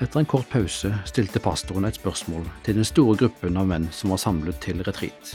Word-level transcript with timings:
Etter 0.00 0.22
en 0.22 0.28
kort 0.28 0.48
pause 0.48 0.88
stilte 1.04 1.42
pastoren 1.44 1.84
et 1.84 1.98
spørsmål 1.98 2.46
til 2.64 2.78
den 2.78 2.86
store 2.88 3.18
gruppen 3.20 3.58
av 3.60 3.66
menn 3.68 3.88
som 3.92 4.14
var 4.14 4.20
samlet 4.22 4.56
til 4.64 4.80
retreat. 4.86 5.34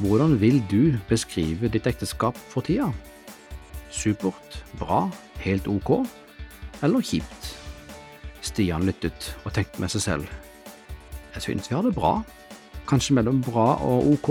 Hvordan 0.00 0.38
vil 0.40 0.62
du 0.70 0.94
beskrive 1.10 1.68
ditt 1.68 1.84
ekteskap 1.90 2.38
for 2.48 2.64
tida? 2.64 2.86
Supert, 3.92 4.62
bra, 4.80 5.02
helt 5.42 5.68
ok, 5.68 5.90
eller 6.86 7.04
kjipt? 7.04 7.50
Stian 8.40 8.86
lyttet 8.88 9.34
og 9.44 9.52
tenkte 9.52 9.82
med 9.82 9.92
seg 9.92 10.04
selv. 10.06 10.32
Jeg 11.34 11.44
synes 11.44 11.68
vi 11.68 11.76
har 11.76 11.84
det 11.84 11.92
bra, 11.98 12.22
kanskje 12.88 13.18
mellom 13.18 13.42
bra 13.44 13.74
og 13.84 14.08
ok. 14.14 14.30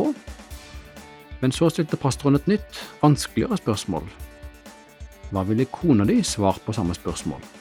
Men 1.43 1.53
så 1.53 1.69
stilte 1.69 1.99
pastoren 2.01 2.39
et 2.39 2.49
nytt, 2.49 2.81
vanskeligere 3.03 3.61
spørsmål. 3.61 4.09
Hva 5.29 5.45
ville 5.45 5.69
kona 5.69 6.09
di 6.09 6.23
svart 6.25 6.65
på 6.65 6.73
samme 6.73 6.97
spørsmål? 6.97 7.56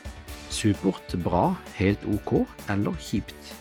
Supert, 0.52 1.14
bra, 1.24 1.54
helt 1.78 2.02
ok 2.10 2.46
eller 2.72 2.96
kjipt. 3.00 3.54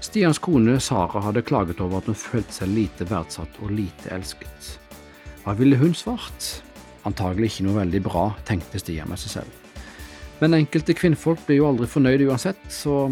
Stians 0.00 0.40
kone 0.40 0.78
Sara 0.80 1.20
hadde 1.26 1.42
klaget 1.44 1.80
over 1.84 2.00
at 2.00 2.08
hun 2.08 2.16
følte 2.16 2.54
seg 2.56 2.72
lite 2.72 3.06
verdsatt 3.10 3.58
og 3.60 3.72
lite 3.76 4.12
elsket. 4.14 4.70
Hva 5.44 5.56
ville 5.58 5.76
hun 5.80 5.92
svart? 5.96 6.62
Antagelig 7.08 7.52
ikke 7.52 7.66
noe 7.68 7.80
veldig 7.80 8.00
bra, 8.04 8.24
tenkte 8.48 8.80
Stian 8.80 9.08
med 9.08 9.20
seg 9.20 9.40
selv. 9.40 9.58
Men 10.40 10.56
enkelte 10.56 10.96
kvinnfolk 10.96 11.42
blir 11.46 11.60
jo 11.60 11.68
aldri 11.68 11.88
fornøyde 11.88 12.30
uansett, 12.30 12.60
så 12.72 13.08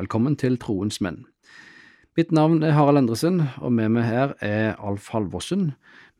Velkommen 0.00 0.34
til 0.34 0.56
Troens 0.58 0.98
menn. 1.04 1.20
Mitt 2.12 2.28
navn 2.28 2.58
er 2.60 2.74
Harald 2.76 3.00
Endresen, 3.00 3.38
og 3.64 3.72
med 3.72 3.94
meg 3.94 4.04
her 4.04 4.32
er 4.44 4.74
Alf 4.84 5.06
Halvorsen, 5.14 5.70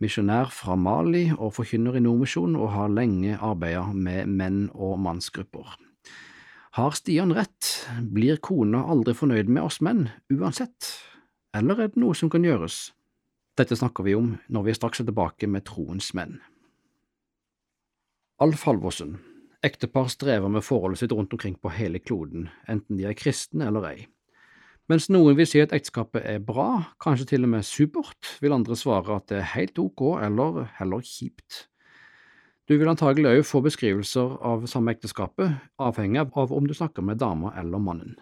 misjonær 0.00 0.48
fra 0.48 0.72
Mali 0.72 1.26
og 1.34 1.50
forkynner 1.58 1.98
i 1.98 2.00
Nordmisjonen 2.00 2.54
og 2.56 2.70
har 2.72 2.88
lenge 2.88 3.34
arbeidet 3.36 3.90
med 3.92 4.30
menn- 4.32 4.70
og 4.72 4.94
mannsgrupper. 5.04 5.74
Har 6.78 6.96
Stian 6.96 7.34
rett, 7.36 7.68
blir 8.08 8.40
kona 8.40 8.80
aldri 8.88 9.12
fornøyd 9.18 9.50
med 9.52 9.66
oss 9.66 9.82
menn, 9.84 10.06
uansett, 10.32 10.88
eller 11.52 11.84
er 11.84 11.92
det 11.92 12.00
noe 12.00 12.16
som 12.16 12.32
kan 12.32 12.48
gjøres? 12.48 12.94
Dette 13.60 13.76
snakker 13.76 14.08
vi 14.08 14.16
om 14.16 14.32
når 14.48 14.64
vi 14.70 14.76
straks 14.78 15.04
er 15.04 15.10
tilbake 15.10 15.44
med 15.44 15.66
troens 15.68 16.14
menn. 16.16 16.38
Alf 18.40 18.64
Halvorsen, 18.64 19.18
ektepar 19.60 20.08
strever 20.08 20.48
med 20.48 20.64
forholdet 20.64 21.04
sitt 21.04 21.12
rundt 21.12 21.36
omkring 21.36 21.60
på 21.60 21.76
hele 21.76 22.00
kloden, 22.00 22.48
enten 22.64 22.96
de 22.96 23.10
er 23.12 23.20
kristne 23.26 23.68
eller 23.68 23.90
ei. 23.92 23.98
Mens 24.90 25.06
noen 25.12 25.36
vil 25.38 25.46
si 25.46 25.60
at 25.62 25.72
ekteskapet 25.74 26.24
er 26.26 26.40
bra, 26.42 26.94
kanskje 27.02 27.28
til 27.32 27.46
og 27.46 27.52
med 27.54 27.66
supert, 27.66 28.32
vil 28.42 28.54
andre 28.56 28.76
svare 28.78 29.20
at 29.20 29.28
det 29.30 29.38
er 29.38 29.52
helt 29.54 29.78
ok 29.78 30.02
eller 30.26 30.64
heller 30.80 31.04
kjipt. 31.06 31.66
Du 32.66 32.74
vil 32.78 32.90
antagelig 32.90 33.30
òg 33.30 33.46
få 33.46 33.62
beskrivelser 33.62 34.36
av 34.46 34.66
samme 34.70 34.94
ekteskapet, 34.94 35.54
avhengig 35.82 36.22
av 36.24 36.54
om 36.54 36.66
du 36.66 36.74
snakker 36.74 37.04
med 37.06 37.20
dama 37.22 37.54
eller 37.58 37.82
mannen. 37.82 38.14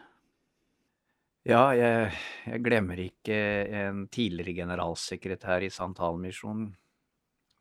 Ja, 1.49 1.71
jeg, 1.73 2.13
jeg 2.45 2.63
glemmer 2.65 3.01
ikke 3.01 3.37
en 3.81 4.05
tidligere 4.13 4.59
generalsekretær 4.61 5.65
i 5.65 5.73
Santalmisjonen 5.73 6.75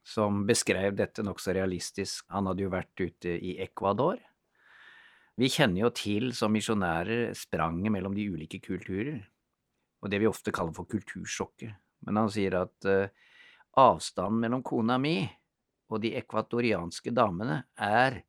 som 0.04 0.44
beskrev 0.48 0.98
dette 0.98 1.24
nokså 1.24 1.54
realistisk. 1.56 2.26
Han 2.34 2.50
hadde 2.50 2.66
jo 2.66 2.74
vært 2.74 3.04
ute 3.04 3.36
i 3.38 3.56
Ecuador 3.64 4.20
vi 5.40 5.48
kjenner 5.52 5.86
jo 5.86 5.90
til 5.96 6.32
som 6.36 6.52
misjonærer 6.52 7.32
spranget 7.38 7.94
mellom 7.94 8.16
de 8.16 8.28
ulike 8.28 8.60
kulturer, 8.64 9.22
og 10.04 10.12
det 10.12 10.20
vi 10.20 10.28
ofte 10.28 10.52
kaller 10.56 10.76
for 10.76 10.90
kultursjokket, 10.90 11.76
men 12.08 12.20
han 12.20 12.32
sier 12.32 12.58
at 12.60 12.88
uh, 12.88 13.12
avstanden 13.80 14.42
mellom 14.44 14.64
kona 14.66 14.98
mi 15.00 15.22
og 15.90 16.02
de 16.04 16.14
ekvatorianske 16.20 17.14
damene 17.16 17.62
er 17.80 18.20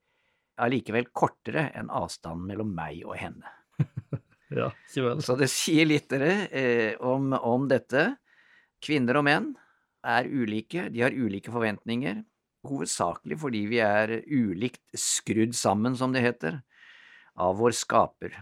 allikevel 0.61 1.11
kortere 1.17 1.69
enn 1.77 1.91
avstanden 1.92 2.47
mellom 2.48 2.70
meg 2.77 3.02
og 3.06 3.17
henne. 3.19 3.52
ja, 4.61 4.70
ikke 4.70 5.06
vel. 5.06 5.22
Så 5.24 5.36
det 5.41 5.50
sier 5.52 5.89
litt 5.89 6.08
dere, 6.12 6.46
eh, 6.48 6.95
om, 7.01 7.33
om 7.34 7.67
dette. 7.70 8.07
Kvinner 8.80 9.20
og 9.20 9.27
menn 9.27 9.52
er 10.07 10.29
ulike, 10.29 10.89
de 10.92 11.05
har 11.05 11.17
ulike 11.17 11.52
forventninger, 11.52 12.23
hovedsakelig 12.67 13.39
fordi 13.40 13.64
vi 13.70 13.80
er 13.84 14.18
ulikt 14.24 14.84
skrudd 14.96 15.57
sammen, 15.57 15.96
som 15.96 16.13
det 16.17 16.24
heter 16.24 16.61
av 17.35 17.58
vår 17.61 17.74
skaper. 17.77 18.41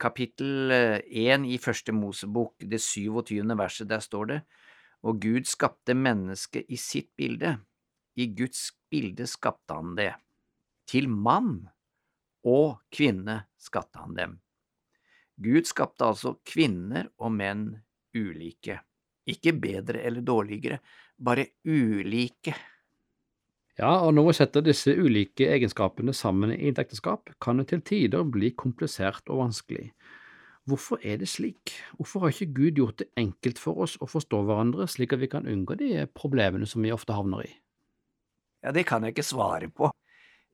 Kapittel 0.00 0.72
én 0.72 1.44
eh, 1.44 1.52
i 1.54 1.58
Første 1.62 1.94
Mosebok, 1.94 2.56
det 2.58 2.80
27. 2.82 3.42
verset, 3.56 3.88
der 3.88 4.02
står 4.02 4.30
det, 4.30 4.40
og 5.04 5.20
Gud 5.22 5.46
skapte 5.48 5.94
mennesket 5.94 6.66
i 6.68 6.78
sitt 6.80 7.10
bilde, 7.16 7.58
i 8.16 8.26
Guds 8.34 8.70
bilde 8.90 9.26
skapte 9.28 9.76
han 9.76 9.94
det. 9.98 10.12
Til 10.88 11.08
mann 11.08 11.64
og 12.44 12.80
kvinne 12.92 13.44
skapte 13.60 14.02
han 14.02 14.16
dem. 14.16 14.34
Gud 15.40 15.66
skapte 15.66 16.06
altså 16.06 16.36
kvinner 16.46 17.08
og 17.18 17.32
menn 17.34 17.66
ulike, 18.14 18.78
ikke 19.26 19.54
bedre 19.58 20.04
eller 20.06 20.22
dårligere, 20.22 20.78
bare 21.18 21.48
ulike. 21.66 22.54
Ja, 23.74 23.90
og 24.06 24.12
når 24.14 24.28
vi 24.28 24.34
setter 24.38 24.62
disse 24.62 24.92
ulike 24.94 25.48
egenskapene 25.50 26.12
sammen 26.14 26.52
i 26.54 26.68
et 26.70 26.78
ekteskap, 26.78 27.32
kan 27.42 27.58
det 27.58 27.72
til 27.72 27.80
tider 27.82 28.22
bli 28.22 28.52
komplisert 28.54 29.26
og 29.26 29.40
vanskelig. 29.48 29.88
Hvorfor 30.70 31.02
er 31.02 31.18
det 31.20 31.26
slik? 31.28 31.74
Hvorfor 31.98 32.22
har 32.22 32.32
ikke 32.32 32.54
Gud 32.54 32.78
gjort 32.78 33.02
det 33.02 33.10
enkelt 33.20 33.58
for 33.60 33.82
oss 33.84 33.96
å 34.00 34.06
forstå 34.08 34.44
hverandre, 34.46 34.86
slik 34.88 35.12
at 35.12 35.20
vi 35.20 35.28
kan 35.32 35.48
unngå 35.50 35.76
de 35.80 36.06
problemene 36.14 36.68
som 36.70 36.86
vi 36.86 36.92
ofte 36.94 37.16
havner 37.16 37.42
i? 37.44 37.50
Ja, 38.64 38.72
det 38.72 38.86
kan 38.88 39.04
jeg 39.04 39.12
ikke 39.12 39.26
svare 39.26 39.68
på, 39.68 39.90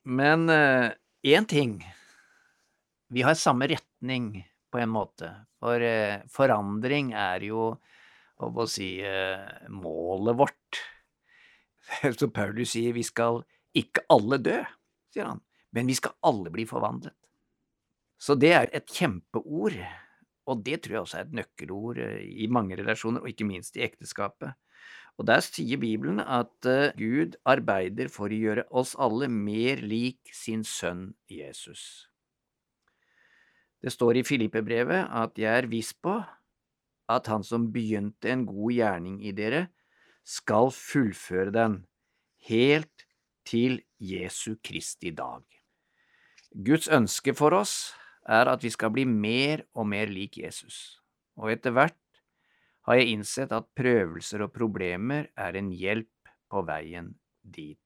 men 0.08 0.48
én 0.50 1.44
uh, 1.44 1.46
ting, 1.46 1.76
vi 3.12 3.22
har 3.22 3.38
samme 3.38 3.68
retning 3.70 4.32
på 4.72 4.80
en 4.80 4.90
måte, 4.90 5.28
for 5.60 5.78
uh, 5.78 6.24
forandring 6.32 7.12
er 7.14 7.44
jo, 7.46 7.68
hva 8.40 8.64
å 8.64 8.66
si, 8.66 8.96
uh, 9.04 9.68
målet 9.70 10.40
vårt. 10.40 10.80
Så 12.18 12.30
Paulus 12.34 12.74
sier 12.74 12.94
vi 12.96 13.04
skal 13.06 13.42
ikke 13.76 14.04
alle 14.10 14.40
dø, 14.42 14.58
sier 15.14 15.32
han, 15.32 15.42
men 15.76 15.90
vi 15.90 15.96
skal 15.98 16.16
alle 16.26 16.52
bli 16.52 16.66
forvandlet. 16.68 17.16
Så 18.20 18.36
det 18.36 18.52
er 18.52 18.68
et 18.76 18.90
kjempeord, 18.92 19.78
og 20.50 20.64
det 20.66 20.82
tror 20.82 20.96
jeg 20.96 21.04
også 21.04 21.20
er 21.20 21.28
et 21.28 21.38
nøkkelord 21.38 22.00
eh, 22.02 22.18
i 22.44 22.50
mange 22.52 22.76
relasjoner, 22.76 23.22
og 23.22 23.30
ikke 23.30 23.48
minst 23.48 23.78
i 23.78 23.84
ekteskapet. 23.86 24.52
Og 25.20 25.26
der 25.28 25.42
sier 25.44 25.80
Bibelen 25.80 26.20
at 26.22 26.68
uh, 26.68 26.92
Gud 26.96 27.34
arbeider 27.48 28.08
for 28.12 28.32
å 28.32 28.38
gjøre 28.44 28.64
oss 28.72 28.94
alle 28.96 29.28
mer 29.28 29.82
lik 29.84 30.30
sin 30.32 30.62
sønn 30.64 31.10
Jesus. 31.28 32.06
Det 33.80 33.92
står 33.92 34.20
i 34.20 34.24
Filippebrevet 34.24 35.10
at 35.16 35.36
jeg 35.40 35.64
er 35.64 35.68
viss 35.68 35.92
på 35.92 36.18
at 37.10 37.28
han 37.28 37.44
som 37.44 37.68
begynte 37.74 38.30
en 38.32 38.46
god 38.48 38.72
gjerning 38.76 39.20
i 39.24 39.32
dere, 39.36 39.66
skal 40.30 40.70
fullføre 40.74 41.50
den, 41.54 41.80
helt 42.46 43.06
til 43.48 43.80
Jesu 43.98 44.54
Kristi 44.62 45.10
dag. 45.16 45.42
Guds 46.50 46.88
ønske 46.90 47.34
for 47.36 47.54
oss 47.58 47.92
er 48.28 48.50
at 48.50 48.62
vi 48.62 48.70
skal 48.70 48.92
bli 48.94 49.06
mer 49.08 49.64
og 49.74 49.88
mer 49.90 50.10
lik 50.10 50.38
Jesus, 50.38 51.00
og 51.38 51.50
etter 51.54 51.74
hvert 51.74 51.98
har 52.88 53.00
jeg 53.00 53.12
innsett 53.14 53.52
at 53.54 53.68
prøvelser 53.76 54.46
og 54.46 54.54
problemer 54.54 55.28
er 55.38 55.58
en 55.58 55.70
hjelp 55.74 56.32
på 56.50 56.62
veien 56.66 57.12
dit. 57.42 57.78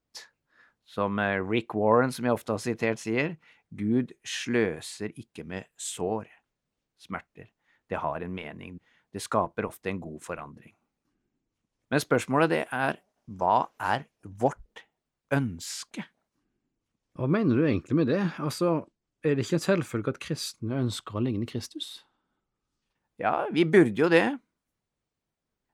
Som 0.85 1.19
eh, 1.19 1.41
Rick 1.41 1.75
Warren, 1.75 2.13
som 2.13 2.29
jeg 2.29 2.37
ofte 2.37 2.55
har 2.55 2.63
sitert, 2.63 3.01
sier, 3.01 3.35
Gud 3.75 4.13
sløser 4.21 5.17
ikke 5.19 5.47
med 5.49 5.67
sår, 5.81 6.29
smerter. 7.01 7.51
Det 7.89 8.01
har 8.01 8.23
en 8.23 8.37
mening. 8.37 8.79
Det 9.13 9.23
skaper 9.23 9.67
ofte 9.67 9.91
en 9.91 10.01
god 10.03 10.23
forandring. 10.25 10.77
Men 11.95 12.03
spørsmålet 12.03 12.51
det 12.51 12.65
er 12.75 12.97
hva 13.39 13.69
er 13.79 14.09
vårt 14.27 14.81
ønske? 15.31 16.03
Hva 17.15 17.29
mener 17.31 17.55
du 17.55 17.63
egentlig 17.69 17.95
med 17.95 18.09
det? 18.11 18.19
Altså, 18.43 18.81
er 19.23 19.37
det 19.37 19.45
ikke 19.45 19.61
en 19.61 19.63
selvfølge 19.63 20.11
at 20.11 20.19
kristne 20.25 20.81
ønsker 20.83 21.15
å 21.15 21.23
ligne 21.23 21.47
Kristus? 21.47 22.03
Ja, 23.23 23.45
vi 23.55 23.63
burde 23.63 23.95
jo 23.95 24.11
det. 24.11 24.27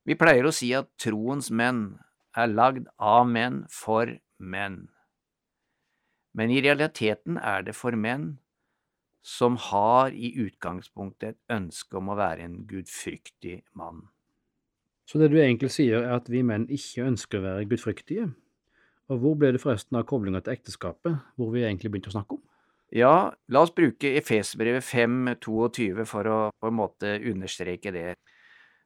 Vi 0.04 0.18
pleier 0.20 0.44
å 0.44 0.52
si 0.52 0.68
at 0.76 0.92
troens 1.00 1.48
menn 1.48 1.96
er 2.36 2.52
lagd 2.52 2.92
av 3.00 3.24
menn 3.24 3.62
for 3.72 4.12
menn. 4.36 4.90
Men 6.36 6.52
i 6.52 6.60
realiteten 6.60 7.40
er 7.40 7.64
det 7.64 7.78
for 7.80 7.96
menn 7.96 8.34
som 9.24 9.56
har 9.72 10.12
i 10.12 10.36
utgangspunktet 10.44 11.32
et 11.32 11.60
ønske 11.62 11.96
om 11.96 12.12
å 12.12 12.20
være 12.20 12.44
en 12.44 12.64
gudfryktig 12.68 13.62
mann. 13.72 14.10
Så 15.10 15.18
det 15.18 15.32
du 15.32 15.40
egentlig 15.42 15.72
sier, 15.74 16.04
er 16.04 16.20
at 16.20 16.28
vi 16.30 16.44
menn 16.46 16.68
ikke 16.70 17.02
ønsker 17.02 17.40
å 17.40 17.46
være 17.48 17.66
gudfryktige? 17.72 18.28
Og 19.10 19.18
hvor 19.18 19.32
ble 19.34 19.48
det 19.56 19.62
forresten 19.62 19.98
av 19.98 20.04
koblinga 20.06 20.38
til 20.46 20.54
ekteskapet, 20.54 21.16
hvor 21.34 21.50
vi 21.50 21.64
egentlig 21.64 21.90
begynte 21.90 22.12
å 22.12 22.14
snakke 22.14 22.36
om? 22.36 22.44
Ja, 22.94 23.32
la 23.50 23.62
oss 23.64 23.72
bruke 23.74 24.12
Efesbrevet 24.20 24.86
5.22 24.86 26.06
for 26.06 26.30
å 26.30 26.38
på 26.54 26.70
en 26.70 26.78
måte 26.78 27.16
understreke 27.26 27.90
det, 27.94 28.14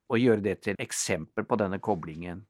og 0.09 0.21
gjøre 0.21 0.45
det 0.47 0.57
til 0.65 0.81
eksempel 0.81 1.45
på 1.45 1.61
denne 1.61 1.81
koblingen. 1.85 2.47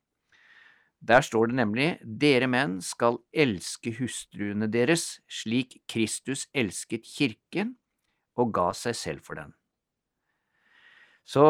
Der 1.02 1.26
står 1.26 1.50
det 1.50 1.58
nemlig 1.58 1.88
dere 2.22 2.46
menn 2.50 2.78
skal 2.82 3.18
elske 3.34 3.90
hustruene 3.98 4.70
deres 4.70 5.18
slik 5.26 5.80
Kristus 5.90 6.46
elsket 6.54 7.10
kirken 7.10 7.74
og 8.38 8.54
ga 8.54 8.70
seg 8.78 8.94
selv 9.02 9.26
for 9.26 9.42
den. 9.42 9.50
Så 11.24 11.42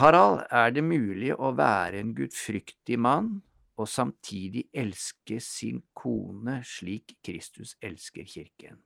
Harald, 0.00 0.42
er 0.50 0.72
det 0.74 0.82
mulig 0.82 1.30
å 1.36 1.52
være 1.54 2.00
en 2.02 2.14
gudfryktig 2.16 2.98
mann 2.98 3.36
og 3.78 3.86
samtidig 3.88 4.66
elske 4.74 5.38
sin 5.40 5.78
kone 5.94 6.58
slik 6.66 7.14
Kristus 7.24 7.76
elsker 7.78 8.26
kirken? 8.26 8.80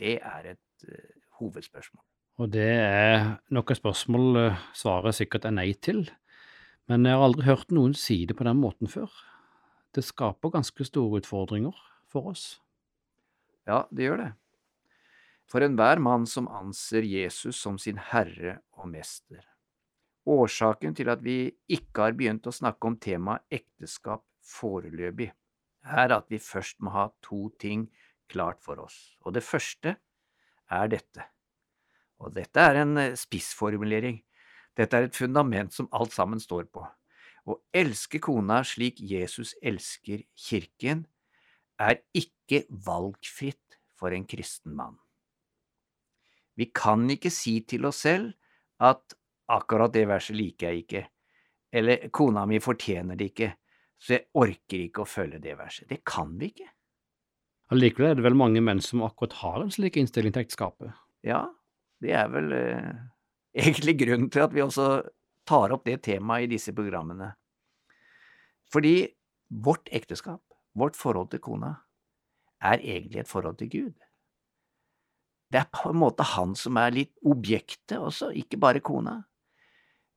Det 0.00 0.16
er 0.24 0.54
et 0.54 0.88
uh, 0.88 1.10
hovedspørsmål. 1.40 2.02
Og 2.40 2.48
det 2.48 2.70
er 2.72 3.26
noe 3.52 3.76
spørsmål 3.76 4.40
uh, 4.40 4.62
svaret 4.72 5.18
sikkert 5.18 5.44
er 5.44 5.52
nei 5.58 5.74
til, 5.76 6.06
men 6.88 7.04
jeg 7.04 7.18
har 7.20 7.26
aldri 7.26 7.44
hørt 7.46 7.76
noen 7.76 7.92
si 7.92 8.22
det 8.24 8.38
på 8.38 8.48
den 8.48 8.58
måten 8.62 8.88
før. 8.90 9.12
Det 9.92 10.06
skaper 10.06 10.54
ganske 10.54 10.86
store 10.88 11.20
utfordringer 11.20 11.76
for 12.10 12.32
oss. 12.32 12.54
Ja, 13.68 13.84
det 13.92 14.08
gjør 14.08 14.22
det. 14.24 14.30
For 15.50 15.66
enhver 15.66 16.00
mann 16.02 16.24
som 16.30 16.48
anser 16.48 17.04
Jesus 17.04 17.58
som 17.60 17.76
sin 17.78 17.98
herre 18.10 18.60
og 18.78 18.88
mester. 18.88 19.44
Årsaken 20.30 20.94
til 20.94 21.10
at 21.10 21.22
vi 21.24 21.50
ikke 21.72 22.06
har 22.06 22.14
begynt 22.18 22.46
å 22.46 22.54
snakke 22.54 22.86
om 22.86 22.96
temaet 23.02 23.46
ekteskap 23.50 24.22
foreløpig, 24.46 25.30
er 25.82 26.14
at 26.14 26.30
vi 26.30 26.38
først 26.42 26.78
må 26.84 26.92
ha 26.94 27.08
to 27.24 27.48
ting 27.60 27.88
klart 28.30 28.62
for 28.62 28.80
oss. 28.84 29.16
Og 29.26 29.34
det 29.34 29.42
første 29.42 29.96
er 30.70 30.90
dette. 30.92 31.26
Og 32.20 32.34
dette 32.36 32.62
er 32.62 32.82
en 32.82 32.96
eh, 33.00 33.16
spissformulering. 33.18 34.20
Dette 34.76 34.96
er 34.96 35.08
et 35.08 35.16
fundament 35.16 35.74
som 35.74 35.88
alt 35.96 36.14
sammen 36.14 36.40
står 36.42 36.68
på. 36.70 36.84
Å 37.48 37.56
elske 37.74 38.20
kona 38.22 38.60
slik 38.66 39.00
Jesus 39.00 39.54
elsker 39.64 40.22
kirken, 40.38 41.06
er 41.80 42.02
ikke 42.12 42.66
valgfritt 42.68 43.80
for 43.96 44.12
en 44.12 44.26
kristen 44.28 44.76
mann. 44.76 44.98
Vi 46.60 46.68
kan 46.76 47.06
ikke 47.08 47.32
si 47.32 47.62
til 47.64 47.88
oss 47.88 48.02
selv 48.04 48.34
at 48.84 49.16
akkurat 49.56 49.92
det 49.94 50.06
verset 50.10 50.36
liker 50.38 50.70
jeg 50.70 50.84
ikke, 50.84 51.04
eller 51.72 52.08
kona 52.14 52.44
mi 52.50 52.60
fortjener 52.62 53.18
det 53.18 53.30
ikke, 53.32 53.50
så 54.00 54.16
jeg 54.16 54.26
orker 54.40 54.84
ikke 54.86 55.04
å 55.04 55.08
følge 55.08 55.40
det 55.42 55.56
verset. 55.58 55.88
Det 55.90 56.00
kan 56.08 56.32
vi 56.40 56.50
ikke. 56.54 56.68
Allikevel 57.70 58.10
er 58.10 58.18
det 58.18 58.26
vel 58.26 58.38
mange 58.38 58.62
menn 58.64 58.80
som 58.82 59.04
akkurat 59.06 59.36
har 59.44 59.60
en 59.62 59.70
slik 59.70 59.98
innstilling 60.00 60.34
til 60.34 60.42
ekteskapet? 60.42 60.94
Ja, 61.26 61.44
det 62.02 62.14
er 62.16 62.30
vel 62.32 62.54
eh, 62.56 62.90
egentlig 63.62 63.98
grunnen 64.00 64.30
til 64.32 64.46
at 64.46 64.56
vi 64.56 64.64
også 64.64 64.88
tar 65.46 65.74
opp 65.74 65.86
det 65.86 66.00
temaet 66.06 66.48
i 66.48 66.54
disse 66.56 66.74
programmene. 66.74 67.32
Fordi 68.70 69.04
vårt 69.50 69.90
ekteskap, 69.94 70.42
vårt 70.78 70.98
forhold 70.98 71.30
til 71.32 71.42
kona, 71.42 71.74
er 72.62 72.78
egentlig 72.78 73.22
et 73.22 73.30
forhold 73.30 73.58
til 73.58 73.70
Gud. 73.70 73.94
Det 75.50 75.58
er 75.58 75.70
på 75.74 75.90
en 75.90 75.98
måte 75.98 76.26
han 76.36 76.54
som 76.54 76.78
er 76.78 76.94
litt 76.94 77.16
objektet 77.26 77.98
også, 77.98 78.30
ikke 78.38 78.60
bare 78.62 78.82
kona. 78.84 79.16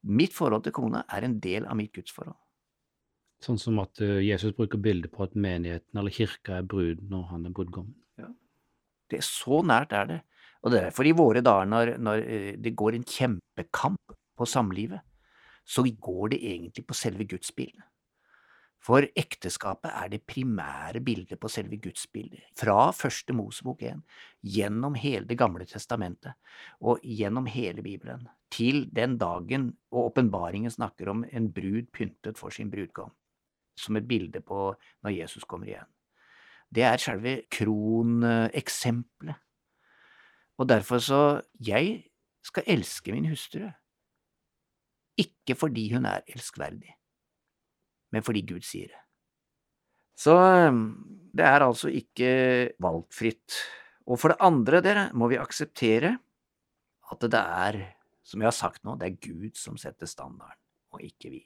Mitt 0.04 0.34
forhold 0.36 0.66
til 0.66 0.76
kona 0.76 1.04
er 1.12 1.26
en 1.26 1.38
del 1.44 1.68
av 1.70 1.78
mitt 1.80 1.94
gudsforhold. 1.96 2.38
Sånn 3.44 3.60
som 3.60 3.80
at 3.84 4.00
eh, 4.04 4.22
Jesus 4.24 4.56
bruker 4.56 4.80
bildet 4.80 5.12
på 5.12 5.26
at 5.26 5.36
menigheten 5.36 6.00
eller 6.00 6.14
kirka 6.16 6.60
er 6.60 6.68
brud 6.68 7.04
når 7.12 7.26
han 7.32 7.48
er 7.48 7.56
brudgommen. 7.56 7.96
Ja. 8.20 8.30
Det 9.12 9.20
er 9.20 9.26
så 9.28 9.62
nært 9.68 9.96
er 9.96 10.12
det. 10.12 10.20
Og 10.64 10.72
det 10.72 10.80
er 10.80 10.88
derfor 10.88 11.08
i 11.08 11.16
våre 11.16 11.42
dager, 11.44 11.68
når, 11.68 11.96
når 12.00 12.24
eh, 12.24 12.52
det 12.60 12.76
går 12.80 12.98
en 12.98 13.08
kjempekamp 13.08 14.16
på 14.40 14.48
samlivet, 14.48 15.04
så 15.64 15.84
går 15.84 16.34
det 16.34 16.40
egentlig 16.44 16.86
på 16.88 16.96
selve 16.98 17.28
gudsbildet. 17.28 17.84
For 18.84 19.06
ekteskapet 19.16 19.92
er 19.96 20.10
det 20.12 20.26
primære 20.28 21.00
bildet 21.04 21.40
på 21.40 21.48
selve 21.52 21.78
gudsbildet, 21.80 22.42
fra 22.60 22.90
første 22.92 23.36
Mosebok 23.36 23.84
1, 23.88 24.02
gjennom 24.44 24.98
hele 25.00 25.28
Det 25.28 25.38
gamle 25.40 25.64
testamentet 25.66 26.36
og 26.82 27.00
gjennom 27.04 27.48
hele 27.48 27.82
Bibelen, 27.82 28.28
til 28.54 28.86
den 28.94 29.18
dagen 29.18 29.72
og 29.92 30.12
åpenbaringen 30.12 30.72
snakker 30.72 31.10
om 31.10 31.26
en 31.26 31.50
brud 31.54 31.90
pyntet 31.96 32.38
for 32.40 32.54
sin 32.54 32.72
brudgom 32.72 33.12
som 33.80 33.98
et 33.98 34.08
bilde 34.08 34.42
på 34.46 34.70
når 35.04 35.16
Jesus 35.18 35.46
kommer 35.50 35.72
igjen. 35.72 35.90
Det 36.74 36.86
er 36.86 37.02
selve 37.02 37.36
kroneksempelet. 37.54 39.40
Og 40.58 40.70
derfor 40.70 41.02
så 41.02 41.42
Jeg 41.60 42.04
skal 42.44 42.64
elske 42.68 43.12
min 43.12 43.30
hustru. 43.30 43.70
Ikke 45.18 45.56
fordi 45.56 45.94
hun 45.94 46.06
er 46.06 46.26
elskverdig, 46.28 46.96
men 48.12 48.24
fordi 48.24 48.42
Gud 48.42 48.62
sier 48.66 48.88
det. 48.90 49.02
Så 50.18 50.34
det 51.34 51.46
er 51.46 51.62
altså 51.62 51.90
ikke 51.90 52.74
valgfritt. 52.82 53.54
Og 54.10 54.20
for 54.20 54.34
det 54.34 54.42
andre, 54.42 54.82
dere, 54.82 55.12
må 55.14 55.30
vi 55.30 55.38
akseptere 55.38 56.18
at 57.12 57.22
det 57.22 57.40
er, 57.40 57.78
som 58.24 58.42
jeg 58.42 58.50
har 58.50 58.56
sagt 58.56 58.84
nå, 58.88 58.96
det 59.00 59.10
er 59.10 59.20
Gud 59.24 59.58
som 59.60 59.76
setter 59.80 60.10
standarden, 60.10 60.62
og 60.96 61.04
ikke 61.04 61.34
vi. 61.34 61.44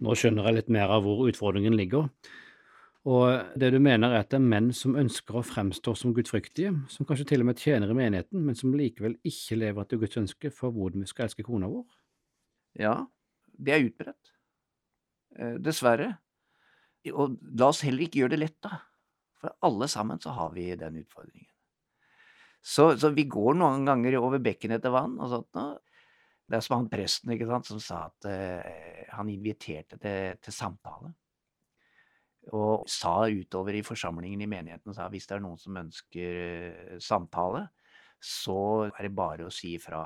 Nå 0.00 0.14
skjønner 0.16 0.46
jeg 0.48 0.60
litt 0.60 0.70
mer 0.72 0.92
av 0.94 1.04
hvor 1.04 1.26
utfordringen 1.28 1.76
ligger. 1.76 2.08
Og 3.08 3.56
det 3.56 3.70
du 3.72 3.78
mener 3.80 4.12
er 4.12 4.22
at 4.22 4.32
det 4.32 4.36
er 4.36 4.48
menn 4.52 4.70
som 4.76 4.96
ønsker 5.00 5.38
å 5.40 5.44
fremstå 5.44 5.94
som 5.96 6.12
gudfryktige, 6.16 6.72
som 6.92 7.08
kanskje 7.08 7.30
til 7.32 7.44
og 7.44 7.48
med 7.48 7.60
tjener 7.60 7.92
i 7.92 7.96
menigheten, 7.96 8.42
men 8.44 8.56
som 8.56 8.74
likevel 8.76 9.16
ikke 9.26 9.56
lever 9.56 9.84
etter 9.86 10.00
Guds 10.00 10.20
ønske 10.20 10.52
for 10.52 10.74
hvordan 10.76 11.04
vi 11.04 11.08
skal 11.08 11.28
elske 11.28 11.44
kona 11.46 11.70
vår? 11.72 11.86
Ja, 12.80 12.94
det 13.56 13.74
er 13.74 13.86
utbredt. 13.88 14.34
Eh, 15.36 15.56
dessverre. 15.64 16.12
Og 17.14 17.38
la 17.56 17.70
oss 17.72 17.80
heller 17.86 18.04
ikke 18.04 18.22
gjøre 18.22 18.34
det 18.36 18.42
lett, 18.42 18.58
da. 18.64 18.82
For 19.40 19.56
alle 19.64 19.88
sammen 19.88 20.20
så 20.20 20.34
har 20.36 20.52
vi 20.52 20.68
den 20.76 21.00
utfordringen. 21.00 21.49
Så, 22.60 22.92
så 23.00 23.08
vi 23.16 23.24
går 23.30 23.56
noen 23.56 23.86
ganger 23.88 24.18
over 24.20 24.42
bekken 24.44 24.76
etter 24.76 24.92
vann 24.92 25.16
og 25.20 25.32
sånt. 25.32 25.48
noe. 25.56 25.78
det 26.50 26.58
er 26.58 26.66
som 26.66 26.76
han 26.76 26.90
presten 26.92 27.32
ikke 27.32 27.48
sant, 27.48 27.68
som 27.70 27.80
sa 27.80 28.02
at 28.10 28.28
uh, 28.28 29.08
han 29.16 29.32
inviterte 29.32 29.96
til, 29.96 30.36
til, 30.42 30.54
samtale. 30.54 31.14
Og 32.56 32.86
sa 32.88 33.28
utover 33.28 33.76
i 33.76 33.84
forsamlingen 33.84 34.40
i 34.40 34.48
menigheten 34.48 34.96
sa 34.96 35.08
hvis 35.12 35.28
det 35.28 35.36
er 35.36 35.44
noen 35.44 35.60
som 35.60 35.80
ønsker 35.80 36.40
uh, 36.92 36.96
samtale, 37.00 37.66
så 38.20 38.90
er 38.90 39.06
det 39.06 39.16
bare 39.16 39.48
å 39.48 39.54
si 39.54 39.74
ifra. 39.78 40.04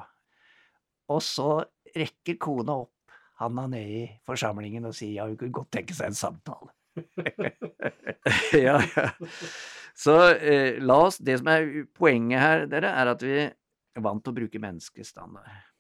Og 1.11 1.23
så 1.25 1.59
rekker 1.95 2.39
kona 2.41 2.79
opp 2.85 2.95
handa 3.43 3.67
ned 3.67 3.91
i 3.91 4.03
forsamlingen 4.27 4.87
og 4.87 4.95
sier 4.95 5.19
ja, 5.19 5.27
hun 5.27 5.39
kunne 5.39 5.59
godt 5.59 5.73
tenke 5.75 5.97
seg 5.97 6.13
en 6.13 6.19
samtale. 6.19 6.71
ja, 8.67 8.79
ja. 8.79 9.09
Så 9.95 10.15
eh, 10.35 10.81
la 10.83 10.97
oss 11.07 11.21
Det 11.23 11.37
som 11.39 11.51
er 11.53 11.85
poenget 11.95 12.43
her, 12.43 12.67
dere, 12.71 12.91
er 12.91 13.13
at 13.13 13.23
vi 13.23 13.37
er 13.45 14.03
vant 14.03 14.25
til 14.25 14.35
å 14.35 14.39
bruke 14.41 14.63
menneskestandard. 14.63 15.71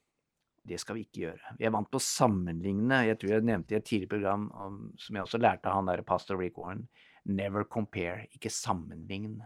Det 0.65 0.79
skal 0.81 0.97
vi 0.97 1.03
ikke 1.05 1.25
gjøre. 1.27 1.57
Vi 1.59 1.67
er 1.67 1.73
vant 1.75 1.91
til 1.91 1.99
å 1.99 2.05
sammenligne. 2.05 3.03
Jeg 3.09 3.19
tror 3.21 3.35
jeg 3.35 3.45
nevnte 3.45 3.75
i 3.75 3.79
et 3.81 3.85
tidligere 3.85 4.15
program, 4.15 4.47
om, 4.55 4.79
som 4.97 5.19
jeg 5.19 5.27
også 5.27 5.41
lærte 5.43 5.69
av 5.69 5.81
han 5.81 5.91
der 5.91 6.05
pastor 6.07 6.39
Rick 6.41 6.57
Warren, 6.61 6.87
never 7.25 7.67
compare, 7.69 8.29
ikke 8.33 8.53
sammenlign. 8.53 9.43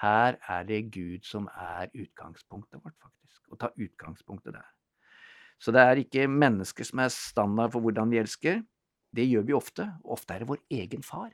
Her 0.00 0.38
er 0.50 0.64
det 0.68 0.86
Gud 0.94 1.26
som 1.28 1.50
er 1.52 1.90
utgangspunktet 1.92 2.80
vårt, 2.80 2.96
faktisk, 3.02 3.42
Å 3.52 3.58
ta 3.60 3.68
utgangspunktet 3.76 4.56
der. 4.56 4.70
Så 5.60 5.74
det 5.74 5.82
er 5.84 6.00
ikke 6.00 6.24
mennesker 6.30 6.86
som 6.88 7.02
er 7.04 7.12
standard 7.12 7.74
for 7.74 7.84
hvordan 7.84 8.10
vi 8.10 8.22
elsker. 8.22 8.62
Det 9.12 9.26
gjør 9.28 9.44
vi 9.50 9.54
ofte. 9.58 9.90
Ofte 10.02 10.34
er 10.34 10.42
det 10.42 10.48
vår 10.48 10.62
egen 10.72 11.04
far, 11.04 11.28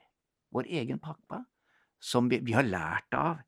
vår 0.52 0.66
egen 0.80 0.98
pappa, 1.00 1.44
som 2.00 2.28
vi, 2.30 2.40
vi 2.42 2.54
har 2.56 2.66
lært 2.66 3.14
av. 3.14 3.40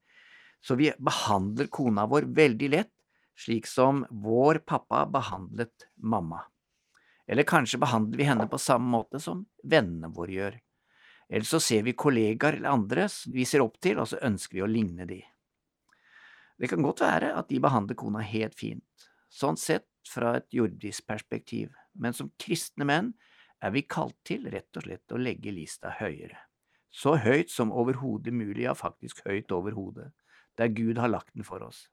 Så 0.61 0.77
vi 0.77 0.91
behandler 0.99 1.71
kona 1.73 2.07
vår 2.11 2.29
veldig 2.37 2.71
lett 2.75 2.95
slik 3.41 3.67
som 3.67 4.07
vår 4.11 4.55
pappa 4.55 5.07
behandlet 5.07 5.89
mamma. 5.97 6.43
Eller 7.27 7.43
kanskje 7.43 7.79
behandler 7.79 8.19
vi 8.19 8.27
henne 8.29 8.49
på 8.49 8.59
samme 8.59 8.91
måte 8.91 9.21
som 9.21 9.45
vennene 9.63 10.11
våre 10.13 10.35
gjør. 10.35 10.59
Eller 11.31 11.47
så 11.47 11.61
ser 11.63 11.85
vi 11.87 11.95
kollegaer 11.95 12.59
eller 12.59 12.75
andre 12.75 13.07
vi 13.33 13.47
ser 13.47 13.63
opp 13.63 13.79
til, 13.81 14.01
og 14.03 14.11
så 14.11 14.19
ønsker 14.27 14.59
vi 14.59 14.65
å 14.67 14.71
ligne 14.71 15.07
de. 15.07 15.21
Det 16.61 16.69
kan 16.69 16.83
godt 16.85 17.05
være 17.07 17.33
at 17.39 17.49
de 17.49 17.61
behandler 17.63 17.97
kona 17.97 18.21
helt 18.27 18.59
fint, 18.59 19.09
sånn 19.33 19.57
sett 19.57 19.89
fra 20.11 20.35
et 20.41 20.51
jordisk 20.53 21.07
perspektiv, 21.09 21.71
men 21.95 22.13
som 22.17 22.33
kristne 22.37 22.85
menn 22.85 23.15
er 23.63 23.73
vi 23.73 23.87
kalt 23.89 24.19
til 24.27 24.51
rett 24.53 24.77
og 24.77 24.85
slett 24.85 25.15
å 25.15 25.21
legge 25.21 25.55
lista 25.55 25.95
høyere. 26.01 26.50
Så 26.91 27.15
høyt 27.23 27.53
som 27.53 27.71
overhodet 27.73 28.35
mulig, 28.35 28.65
ja, 28.65 28.75
faktisk 28.75 29.23
høyt 29.27 29.53
over 29.55 29.77
hodet, 29.77 30.11
der 30.59 30.73
Gud 30.75 30.99
har 30.99 31.11
lagt 31.11 31.35
den 31.35 31.47
for 31.47 31.63
oss. 31.63 31.87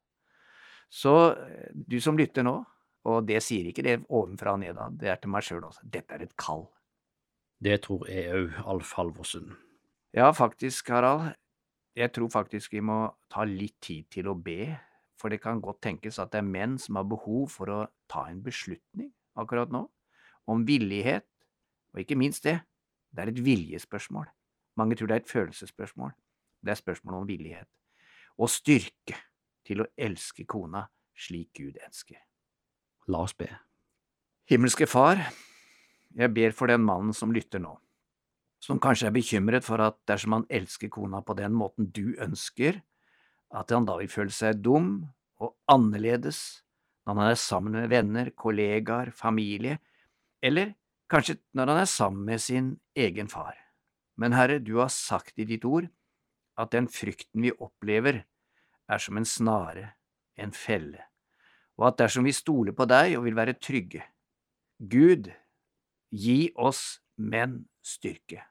Så 0.90 1.14
eh, 1.36 1.70
du 1.74 2.00
som 2.02 2.18
lytter 2.18 2.46
nå, 2.48 2.58
og 3.08 3.28
det 3.28 3.40
sier 3.46 3.70
ikke 3.70 3.86
det 3.86 4.00
ovenfra 4.10 4.56
og 4.58 4.64
ned, 4.64 4.80
det 5.00 5.12
er 5.12 5.22
til 5.22 5.32
meg 5.32 5.46
sjøl 5.46 5.68
også, 5.70 5.86
dette 5.86 6.18
er 6.18 6.26
et 6.26 6.36
kall. 6.40 6.66
Det 7.64 7.80
tror 7.86 8.08
jeg 8.10 8.34
òg, 8.34 8.58
Alf 8.70 8.94
Halvorsen. 8.98 9.54
Ja, 10.14 10.32
faktisk, 10.36 10.90
Harald. 10.94 11.34
Jeg 11.98 12.12
tror 12.14 12.30
faktisk 12.30 12.76
vi 12.76 12.84
må 12.86 13.08
ta 13.34 13.46
litt 13.48 13.80
tid 13.82 14.06
til 14.14 14.30
å 14.30 14.36
be, 14.38 14.76
for 15.18 15.34
det 15.34 15.42
kan 15.42 15.62
godt 15.62 15.82
tenkes 15.82 16.20
at 16.22 16.30
det 16.34 16.44
er 16.44 16.50
menn 16.50 16.76
som 16.82 17.00
har 17.00 17.08
behov 17.10 17.48
for 17.50 17.74
å 17.74 17.80
ta 18.10 18.28
en 18.30 18.44
beslutning 18.46 19.10
akkurat 19.38 19.74
nå, 19.74 19.84
om 20.50 20.66
villighet, 20.66 21.26
og 21.94 22.04
ikke 22.04 22.20
minst 22.20 22.46
det, 22.46 22.60
Det 23.08 23.24
er 23.24 23.30
et 23.32 23.40
viljespørsmål. 23.40 24.28
Mange 24.78 24.98
tror 24.98 25.10
det 25.10 25.16
er 25.18 25.24
et 25.26 25.32
følelsesspørsmål. 25.32 26.14
Det 26.62 26.74
er 26.74 26.80
spørsmål 26.80 27.22
om 27.22 27.28
villighet. 27.28 27.70
Og 28.38 28.52
styrke 28.54 29.18
til 29.66 29.82
å 29.84 29.90
elske 29.98 30.46
kona 30.50 30.86
slik 31.18 31.58
Gud 31.58 31.80
elsker. 31.82 32.20
La 33.10 33.24
oss 33.26 33.34
be. 33.38 33.50
Himmelske 34.48 34.88
Far, 34.88 35.20
jeg 36.16 36.34
ber 36.36 36.54
for 36.56 36.72
den 36.72 36.86
mannen 36.86 37.16
som 37.16 37.34
lytter 37.36 37.60
nå, 37.60 37.74
som 38.64 38.80
kanskje 38.80 39.10
er 39.10 39.16
bekymret 39.16 39.66
for 39.66 39.82
at 39.84 39.98
dersom 40.08 40.38
han 40.38 40.48
elsker 40.50 40.92
kona 40.94 41.20
på 41.26 41.36
den 41.38 41.56
måten 41.58 41.90
du 41.92 42.16
ønsker, 42.24 42.80
at 43.52 43.72
han 43.72 43.88
da 43.88 43.98
vil 44.00 44.12
føle 44.12 44.34
seg 44.34 44.62
dum 44.64 45.08
og 45.44 45.56
annerledes 45.72 46.64
når 47.08 47.20
han 47.20 47.32
er 47.32 47.40
sammen 47.40 47.78
med 47.80 47.92
venner, 47.92 48.32
kollegaer, 48.36 49.14
familie, 49.16 49.78
eller 50.44 50.74
kanskje 51.12 51.38
når 51.56 51.72
han 51.72 51.84
er 51.84 51.92
sammen 51.92 52.26
med 52.28 52.44
sin 52.44 52.74
egen 52.96 53.32
far. 53.32 53.56
Men 54.18 54.34
Herre, 54.34 54.60
du 54.60 54.80
har 54.82 54.90
sagt 54.94 55.38
i 55.40 55.46
ditt 55.46 55.66
ord 55.66 55.88
at 56.58 56.74
den 56.74 56.90
frykten 56.90 57.46
vi 57.46 57.54
opplever, 57.54 58.24
er 58.88 59.02
som 59.04 59.20
en 59.20 59.28
snare, 59.28 59.92
en 60.40 60.54
felle, 60.56 61.04
og 61.78 61.92
at 61.92 62.00
dersom 62.02 62.26
vi 62.26 62.34
stoler 62.34 62.74
på 62.74 62.88
deg 62.90 63.18
og 63.18 63.26
vil 63.28 63.38
være 63.38 63.58
trygge, 63.62 64.02
Gud, 64.78 65.30
gi 66.14 66.52
oss 66.56 67.02
menn 67.18 67.60
styrke, 67.86 68.46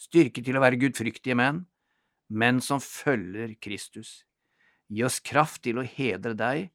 styrke 0.00 0.42
til 0.42 0.56
å 0.56 0.64
være 0.64 0.80
gudfryktige 0.80 1.36
menn, 1.38 1.64
menn 2.30 2.60
som 2.64 2.80
følger 2.82 3.56
Kristus. 3.62 4.24
Gi 4.90 5.04
oss 5.06 5.20
kraft 5.22 5.62
til 5.66 5.78
å 5.78 5.86
hedre 5.86 6.34
deg 6.34 6.70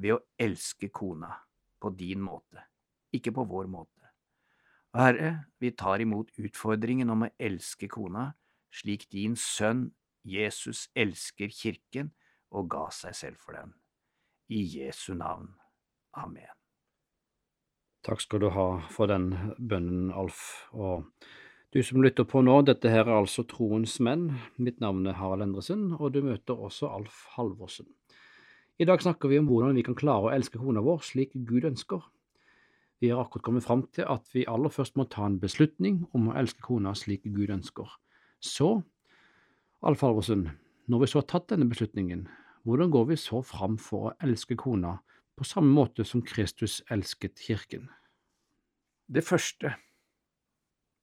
ved 0.00 0.16
å 0.16 0.22
elske 0.40 0.88
kona 0.94 1.30
på 1.82 1.92
din 1.98 2.22
måte, 2.22 2.62
ikke 3.14 3.34
på 3.34 3.44
vår 3.46 3.68
måte. 3.70 3.91
Herre, 4.92 5.46
vi 5.58 5.70
tar 5.72 6.02
imot 6.04 6.34
utfordringen 6.36 7.10
om 7.12 7.24
å 7.24 7.32
elske 7.40 7.88
kona 7.88 8.32
slik 8.72 9.06
din 9.12 9.36
sønn 9.40 9.90
Jesus 10.24 10.86
elsker 10.94 11.52
kirken 11.52 12.12
og 12.52 12.68
ga 12.72 12.86
seg 12.94 13.16
selv 13.16 13.40
for 13.40 13.56
den. 13.56 13.72
I 14.52 14.60
Jesu 14.68 15.14
navn. 15.16 15.48
Amen. 16.12 16.50
Takk 18.04 18.20
skal 18.20 18.42
du 18.42 18.50
ha 18.52 18.66
for 18.92 19.08
den 19.08 19.30
bønnen, 19.56 20.10
Alf. 20.12 20.68
Og 20.74 21.06
du 21.72 21.80
som 21.86 22.02
lytter 22.04 22.26
på 22.28 22.42
nå, 22.44 22.58
dette 22.66 22.90
her 22.90 23.06
er 23.06 23.16
altså 23.16 23.46
Troens 23.48 23.96
menn. 24.02 24.28
Mitt 24.60 24.82
navn 24.82 25.06
er 25.08 25.16
Harald 25.16 25.46
Endresen, 25.46 25.92
og 25.96 26.12
du 26.12 26.20
møter 26.26 26.58
også 26.58 26.90
Alf 26.92 27.24
Halvorsen. 27.36 27.88
I 28.82 28.88
dag 28.88 29.00
snakker 29.00 29.30
vi 29.30 29.38
om 29.40 29.48
hvordan 29.48 29.78
vi 29.78 29.86
kan 29.86 29.96
klare 29.96 30.28
å 30.28 30.34
elske 30.34 30.60
kona 30.60 30.82
vår 30.84 31.00
slik 31.06 31.32
Gud 31.48 31.64
ønsker. 31.70 32.02
Vi 33.02 33.10
har 33.10 33.24
akkurat 33.24 33.42
kommet 33.42 33.64
fram 33.64 33.80
til 33.90 34.06
at 34.06 34.28
vi 34.30 34.44
aller 34.46 34.70
først 34.70 34.94
må 34.94 35.08
ta 35.10 35.24
en 35.26 35.40
beslutning 35.42 36.04
om 36.14 36.28
å 36.30 36.34
elske 36.38 36.62
kona 36.62 36.92
slik 36.94 37.24
Gud 37.34 37.50
ønsker. 37.50 37.88
Så, 38.38 38.76
Alf 39.82 40.04
Halvorsen, 40.06 40.44
når 40.86 41.02
vi 41.02 41.08
så 41.10 41.18
har 41.18 41.26
tatt 41.32 41.48
denne 41.50 41.66
beslutningen, 41.66 42.28
hvordan 42.62 42.92
går 42.94 43.08
vi 43.08 43.16
så 43.18 43.40
fram 43.42 43.74
for 43.82 44.06
å 44.06 44.12
elske 44.22 44.54
kona 44.54 45.00
på 45.34 45.46
samme 45.48 45.74
måte 45.74 46.06
som 46.06 46.22
Kristus 46.22 46.78
elsket 46.94 47.42
kirken? 47.42 47.88
Det 49.10 49.26
første 49.26 49.74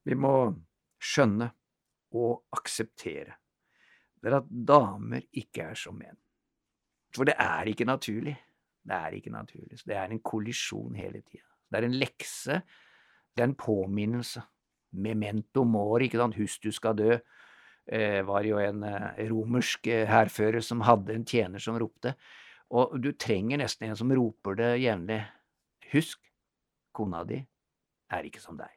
vi 0.08 0.16
må 0.16 0.34
skjønne 1.04 1.50
og 2.16 2.46
akseptere, 2.56 3.36
det 4.24 4.32
er 4.32 4.40
at 4.40 4.48
damer 4.48 5.28
ikke 5.36 5.68
er 5.74 5.84
som 5.84 6.00
menn. 6.00 6.16
For 7.12 7.28
det 7.28 7.36
er 7.36 7.68
ikke 7.68 7.92
naturlig. 7.92 8.40
Det 8.88 8.96
er 8.96 9.20
ikke 9.20 9.36
naturlig. 9.36 9.84
Så 9.84 9.92
det 9.92 10.00
er 10.00 10.08
en 10.08 10.24
kollisjon 10.24 10.96
hele 10.96 11.26
tida. 11.28 11.49
Det 11.70 11.80
er 11.80 11.88
en 11.88 12.00
lekse. 12.02 12.62
Det 13.34 13.44
er 13.44 13.50
en 13.50 13.60
påminnelse. 13.60 14.44
Memento 15.00 15.64
mori, 15.70 16.10
ikke 16.10 16.22
sant. 16.22 16.40
Husk 16.40 16.66
du 16.66 16.74
skal 16.76 16.98
dø. 16.98 17.20
Eh, 17.90 18.20
var 18.26 18.46
jo 18.46 18.60
en 18.62 18.84
eh, 18.86 19.24
romersk 19.30 19.88
eh, 19.90 20.08
hærfører 20.10 20.62
som 20.66 20.84
hadde 20.86 21.16
en 21.16 21.26
tjener 21.26 21.62
som 21.62 21.78
ropte. 21.80 22.16
Og 22.70 23.00
du 23.02 23.12
trenger 23.18 23.62
nesten 23.62 23.90
en 23.90 23.98
som 23.98 24.12
roper 24.14 24.58
det 24.60 24.74
jevnlig. 24.84 25.24
Husk, 25.94 26.22
kona 26.94 27.24
di 27.26 27.40
er 28.14 28.28
ikke 28.30 28.42
som 28.44 28.58
deg. 28.60 28.70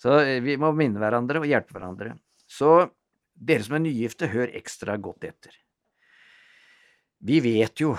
Så 0.00 0.18
eh, 0.20 0.40
vi 0.44 0.58
må 0.60 0.72
minne 0.76 1.00
hverandre 1.00 1.40
og 1.40 1.48
hjelpe 1.48 1.76
hverandre. 1.76 2.16
Så 2.46 2.88
dere 3.36 3.64
som 3.64 3.78
er 3.78 3.86
nygifte, 3.86 4.28
hør 4.32 4.52
ekstra 4.56 4.96
godt 5.00 5.24
etter. 5.28 5.56
Vi 7.26 7.40
vet 7.44 7.80
jo 7.80 7.94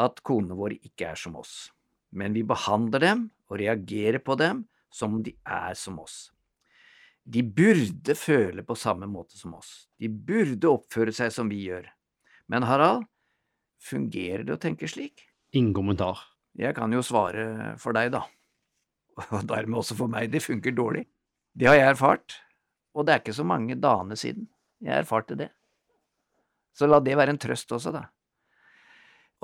at 0.00 0.20
konene 0.26 0.56
våre 0.58 0.76
ikke 0.84 1.10
er 1.12 1.18
som 1.18 1.36
oss, 1.40 1.72
men 2.14 2.36
vi 2.36 2.44
behandler 2.46 3.02
dem 3.02 3.26
og 3.50 3.58
reagerer 3.60 4.22
på 4.22 4.36
dem 4.40 4.64
som 4.94 5.18
om 5.18 5.24
de 5.26 5.34
er 5.42 5.74
som 5.78 5.98
oss. 6.02 6.30
De 7.24 7.42
burde 7.42 8.14
føle 8.18 8.62
på 8.66 8.76
samme 8.76 9.08
måte 9.10 9.38
som 9.40 9.56
oss, 9.56 9.88
de 9.98 10.08
burde 10.08 10.70
oppføre 10.70 11.14
seg 11.14 11.32
som 11.34 11.50
vi 11.50 11.64
gjør. 11.66 11.88
Men 12.52 12.66
Harald, 12.68 13.06
fungerer 13.84 14.44
det 14.46 14.54
å 14.54 14.60
tenke 14.60 14.88
slik? 14.88 15.26
Ingen 15.52 15.74
kommentar. 15.76 16.20
Jeg 16.56 16.76
kan 16.76 16.92
jo 16.94 17.02
svare 17.04 17.74
for 17.80 17.96
deg, 17.96 18.12
da. 18.14 18.22
Og 19.34 19.44
dermed 19.48 19.80
også 19.80 19.96
for 19.98 20.10
meg, 20.10 20.30
det 20.32 20.44
funker 20.44 20.74
dårlig. 20.74 21.04
Det 21.54 21.68
har 21.68 21.78
jeg 21.78 21.92
erfart, 21.94 22.38
og 22.94 23.06
det 23.06 23.14
er 23.14 23.22
ikke 23.22 23.36
så 23.36 23.46
mange 23.46 23.76
dagene 23.78 24.16
siden 24.18 24.48
jeg 24.84 25.00
erfarte 25.00 25.36
det. 25.38 25.50
Så 26.74 26.88
la 26.90 26.98
det 27.02 27.14
være 27.16 27.34
en 27.34 27.40
trøst 27.40 27.70
også, 27.72 27.92
da. 27.94 28.04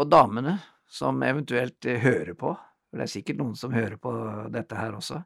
Og 0.01 0.09
damene 0.11 0.57
som 0.91 1.23
eventuelt 1.23 1.87
eh, 1.87 2.03
hører 2.03 2.35
på, 2.35 2.53
for 2.91 2.99
det 2.99 3.07
er 3.07 3.13
sikkert 3.13 3.41
noen 3.41 3.57
som 3.59 3.75
hører 3.75 3.97
på 4.03 4.13
dette 4.51 4.79
her 4.79 4.97
også, 4.99 5.23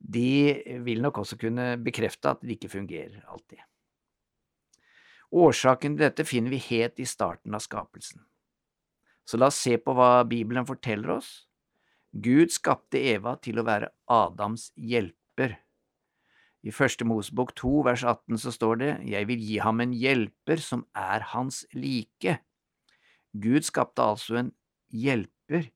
de 0.00 0.80
vil 0.84 1.02
nok 1.04 1.20
også 1.22 1.36
kunne 1.40 1.74
bekrefte 1.84 2.32
at 2.32 2.40
det 2.44 2.56
ikke 2.56 2.72
fungerer 2.72 3.20
alltid. 3.28 3.60
Årsaken 5.30 5.94
til 5.94 6.06
dette 6.06 6.26
finner 6.26 6.52
vi 6.52 6.60
helt 6.70 6.98
i 7.00 7.06
starten 7.06 7.54
av 7.54 7.62
skapelsen. 7.62 8.24
Så 9.28 9.38
la 9.38 9.50
oss 9.50 9.60
se 9.62 9.76
på 9.78 9.94
hva 9.94 10.24
Bibelen 10.26 10.66
forteller 10.66 11.14
oss. 11.20 11.30
Gud 12.10 12.50
skapte 12.50 12.98
Eva 12.98 13.36
til 13.38 13.60
å 13.60 13.66
være 13.66 13.92
Adams 14.10 14.70
hjelper. 14.74 15.60
I 16.66 16.72
Første 16.74 17.06
Mosebok 17.06 17.54
2 17.56 17.74
vers 17.86 18.02
18 18.02 18.40
så 18.42 18.52
står 18.52 18.80
det, 18.80 18.90
Jeg 19.06 19.28
vil 19.30 19.44
gi 19.44 19.60
ham 19.62 19.80
en 19.80 19.94
hjelper 19.94 20.60
som 20.60 20.82
er 20.96 21.22
hans 21.32 21.62
like. 21.72 22.40
Gud 23.32 23.62
skapte 23.62 24.02
altså 24.02 24.40
en 24.40 24.50
hjelper, 24.90 25.70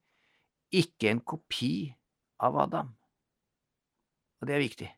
ikke 0.74 1.10
en 1.12 1.22
kopi 1.22 1.94
av 2.42 2.58
Adam. 2.66 2.90
Og 4.40 4.48
det 4.48 4.56
er 4.56 4.64
viktig. 4.64 4.90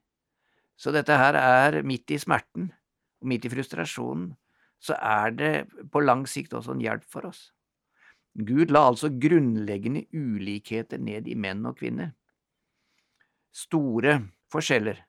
Så 0.76 0.92
dette 0.92 1.16
her 1.16 1.36
er 1.40 1.82
midt 1.86 2.12
i 2.12 2.20
smerten 2.20 2.70
og 3.22 3.30
midt 3.30 3.46
i 3.48 3.52
frustrasjonen, 3.52 4.32
så 4.78 4.96
er 5.00 5.32
det 5.32 5.52
på 5.92 6.02
lang 6.04 6.26
sikt 6.28 6.52
også 6.56 6.74
en 6.74 6.82
hjelp 6.84 7.04
for 7.08 7.28
oss. 7.30 7.50
Gud 8.36 8.72
la 8.74 8.82
altså 8.90 9.08
grunnleggende 9.08 10.04
ulikheter 10.12 11.00
ned 11.00 11.28
i 11.32 11.36
menn 11.38 11.64
og 11.64 11.78
kvinner. 11.78 12.12
Store 13.56 14.18
forskjeller. 14.52 15.00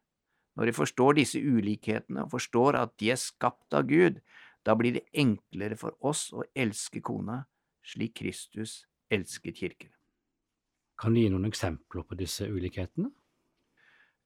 Når 0.55 0.69
de 0.69 0.73
forstår 0.73 1.17
disse 1.19 1.41
ulikhetene 1.41 2.23
og 2.23 2.31
forstår 2.31 2.79
at 2.79 2.95
de 3.01 3.11
er 3.11 3.19
skapt 3.19 3.75
av 3.75 3.89
Gud, 3.91 4.21
da 4.63 4.75
blir 4.79 4.95
det 4.95 5.05
enklere 5.11 5.75
for 5.79 5.99
oss 5.99 6.29
å 6.31 6.45
elske 6.55 7.03
kona 7.03 7.41
slik 7.87 8.15
Kristus 8.21 8.85
elsker 9.13 9.55
kirken. 9.55 9.91
Kan 10.97 11.13
du 11.13 11.21
gi 11.21 11.29
noen 11.29 11.47
eksempler 11.49 12.05
på 12.07 12.17
disse 12.17 12.47
ulikhetene? 12.49 13.11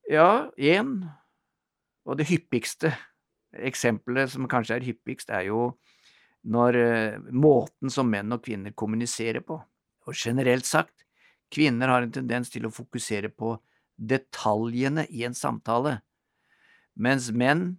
Ja, 0.10 0.50
én, 0.58 1.02
og 2.08 2.18
det 2.20 2.30
hyppigste 2.32 2.94
eksempelet 3.52 4.32
som 4.32 4.48
kanskje 4.50 4.78
er 4.78 4.86
hyppigst, 4.86 5.30
er 5.30 5.50
jo 5.50 5.74
når 6.42 6.78
uh, 6.80 7.20
måten 7.32 7.92
som 7.94 8.10
menn 8.10 8.32
og 8.34 8.44
kvinner 8.46 8.74
kommuniserer 8.74 9.44
på. 9.46 9.60
Og 10.08 10.18
generelt 10.18 10.66
sagt, 10.66 11.06
kvinner 11.52 11.92
har 11.92 12.06
en 12.06 12.14
tendens 12.16 12.50
til 12.50 12.66
å 12.66 12.74
fokusere 12.74 13.30
på 13.30 13.58
detaljene 14.02 15.06
i 15.14 15.26
en 15.28 15.36
samtale, 15.38 16.00
mens 16.96 17.30
menn 17.36 17.76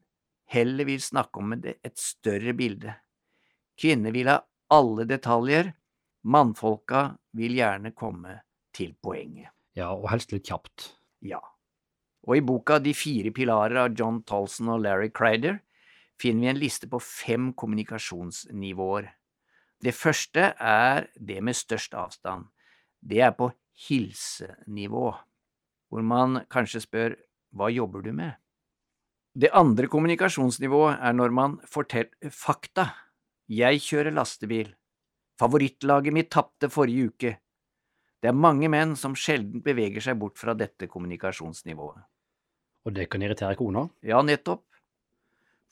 heller 0.52 0.86
vil 0.86 1.00
snakke 1.02 1.40
om 1.40 1.56
et 1.56 1.98
større 1.98 2.52
bilde. 2.54 2.94
Kvinner 3.80 4.14
vil 4.14 4.28
ha 4.30 4.38
alle 4.72 5.06
detaljer, 5.08 5.72
mannfolka 6.22 7.12
vil 7.36 7.56
gjerne 7.56 7.92
komme 7.96 8.38
til 8.74 8.94
poenget. 9.02 9.50
Ja, 9.76 9.92
og 9.94 10.10
helst 10.12 10.32
litt 10.34 10.46
kjapt. 10.48 10.92
Ja. 11.24 11.40
Og 12.22 12.36
i 12.38 12.44
boka 12.44 12.78
De 12.78 12.92
fire 12.94 13.32
pilarer 13.34 13.84
av 13.84 13.96
John 13.98 14.22
Tolson 14.22 14.70
og 14.74 14.82
Larry 14.84 15.10
Crider 15.10 15.58
finner 16.20 16.46
vi 16.46 16.52
en 16.52 16.60
liste 16.60 16.88
på 16.90 17.00
fem 17.02 17.50
kommunikasjonsnivåer. 17.58 19.08
Det 19.82 19.94
første 19.96 20.52
er 20.54 21.08
det 21.18 21.40
med 21.42 21.58
størst 21.58 21.96
avstand. 21.98 22.46
Det 23.02 23.18
er 23.24 23.34
på 23.34 23.50
hilsenivå, 23.88 25.08
hvor 25.90 26.06
man 26.06 26.44
kanskje 26.52 26.84
spør 26.84 27.16
hva 27.56 27.70
jobber 27.72 28.04
du 28.04 28.12
med? 28.14 28.36
Det 29.34 29.50
andre 29.56 29.88
kommunikasjonsnivået 29.88 31.00
er 31.00 31.16
når 31.16 31.34
man 31.34 31.56
forteller 31.66 32.30
fakta. 32.30 32.92
Jeg 33.48 33.80
kjører 33.82 34.14
lastebil. 34.14 34.70
Favorittlaget 35.42 36.14
mitt 36.14 36.30
tapte 36.30 36.68
forrige 36.70 37.08
uke. 37.10 37.30
Det 38.22 38.30
er 38.30 38.36
mange 38.38 38.68
menn 38.70 38.92
som 38.94 39.16
sjelden 39.18 39.62
beveger 39.64 40.04
seg 40.04 40.20
bort 40.20 40.38
fra 40.38 40.54
dette 40.54 40.86
kommunikasjonsnivået. 40.86 42.04
Og 42.86 42.94
det 42.94 43.08
kan 43.10 43.24
irritere 43.26 43.58
kona? 43.58 43.88
Ja, 44.06 44.20
nettopp. 44.22 44.62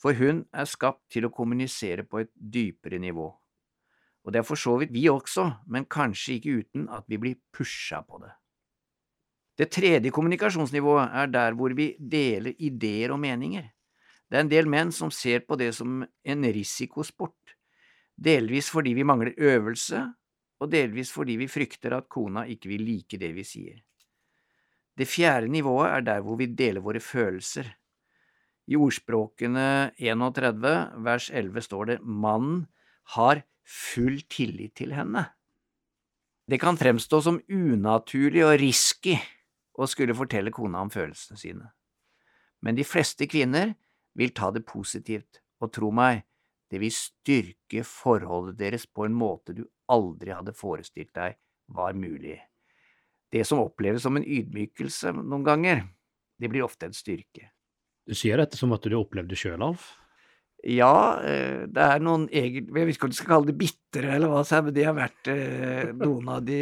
For 0.01 0.17
hun 0.17 0.43
er 0.51 0.67
skapt 0.67 1.05
til 1.13 1.27
å 1.27 1.31
kommunisere 1.31 2.03
på 2.03 2.19
et 2.19 2.31
dypere 2.35 2.99
nivå. 2.99 3.29
Og 4.25 4.33
det 4.33 4.41
er 4.41 4.47
for 4.49 4.59
så 4.59 4.75
vidt 4.81 4.91
vi 4.91 5.05
også, 5.07 5.47
men 5.71 5.87
kanskje 5.87 6.35
ikke 6.35 6.57
uten 6.65 6.87
at 6.91 7.07
vi 7.07 7.21
blir 7.21 7.39
pusha 7.55 8.01
på 8.03 8.19
det. 8.25 8.33
Det 9.55 9.69
tredje 9.71 10.11
kommunikasjonsnivået 10.11 11.15
er 11.21 11.31
der 11.31 11.55
hvor 11.55 11.71
vi 11.77 11.93
deler 11.95 12.59
ideer 12.59 13.15
og 13.15 13.21
meninger. 13.23 13.71
Det 14.27 14.35
er 14.35 14.45
en 14.45 14.51
del 14.51 14.67
menn 14.67 14.91
som 14.95 15.11
ser 15.11 15.45
på 15.47 15.55
det 15.59 15.71
som 15.79 16.01
en 16.03 16.51
risikosport, 16.59 17.39
delvis 18.21 18.69
fordi 18.69 18.93
vi 18.97 19.05
mangler 19.07 19.33
øvelse, 19.37 20.03
og 20.61 20.69
delvis 20.71 21.11
fordi 21.13 21.39
vi 21.41 21.49
frykter 21.49 21.95
at 21.97 22.09
kona 22.09 22.45
ikke 22.49 22.69
vil 22.69 22.85
like 22.85 23.17
det 23.17 23.31
vi 23.33 23.45
sier. 23.47 23.79
Det 24.97 25.07
fjerde 25.09 25.49
nivået 25.49 25.89
er 25.89 26.01
der 26.05 26.21
hvor 26.21 26.37
vi 26.37 26.45
deler 26.45 26.83
våre 26.83 26.99
følelser. 27.01 27.65
I 28.69 28.77
ordspråkene 28.77 29.91
31 29.97 30.73
vers 31.03 31.29
11 31.33 31.65
står 31.65 31.85
det 31.89 32.01
mannen 32.03 32.67
har 33.15 33.41
full 33.65 34.21
tillit 34.29 34.75
til 34.77 34.93
henne. 34.93 35.25
Det 36.45 36.59
kan 36.61 36.77
fremstå 36.77 37.21
som 37.23 37.39
unaturlig 37.49 38.43
og 38.45 38.57
risky 38.59 39.15
å 39.79 39.87
skulle 39.87 40.15
fortelle 40.17 40.51
kona 40.53 40.81
om 40.83 40.91
følelsene 40.91 41.39
sine, 41.39 41.69
men 42.61 42.75
de 42.75 42.85
fleste 42.85 43.25
kvinner 43.29 43.73
vil 44.19 44.33
ta 44.35 44.51
det 44.51 44.65
positivt, 44.67 45.39
og 45.63 45.71
tro 45.71 45.91
meg, 45.95 46.25
det 46.71 46.79
vil 46.79 46.93
styrke 46.95 47.83
forholdet 47.83 48.59
deres 48.61 48.85
på 48.87 49.03
en 49.05 49.15
måte 49.17 49.55
du 49.57 49.65
aldri 49.91 50.31
hadde 50.31 50.55
forestilt 50.55 51.11
deg 51.17 51.35
var 51.71 51.95
mulig. 51.99 52.37
Det 53.31 53.43
som 53.47 53.59
oppleves 53.63 54.03
som 54.03 54.15
en 54.15 54.27
ydmykelse 54.27 55.11
noen 55.17 55.43
ganger, 55.47 55.83
det 56.39 56.49
blir 56.51 56.63
ofte 56.63 56.87
en 56.87 56.95
styrke. 56.95 57.51
Du 58.07 58.15
sier 58.17 58.39
dette 58.39 58.59
som 58.59 58.71
at 58.75 58.87
du 58.87 58.95
opplevde 58.97 59.37
sjøl, 59.39 59.61
Alf? 59.63 59.91
Ja, 60.67 61.17
eh, 61.25 61.65
det 61.65 61.81
er 61.81 62.03
noen 62.03 62.27
egen 62.29 62.67
Jeg 62.69 62.85
vet 62.85 62.93
ikke 62.93 63.07
om 63.07 63.13
du 63.13 63.17
skal 63.17 63.31
kalle 63.31 63.49
det 63.49 63.57
bitre 63.57 64.11
eller 64.13 64.29
hva, 64.29 64.43
men 64.61 64.75
det 64.75 64.83
har 64.85 64.97
vært 64.97 65.29
eh, 65.33 65.89
noen 65.97 66.27
av 66.29 66.43
de 66.45 66.59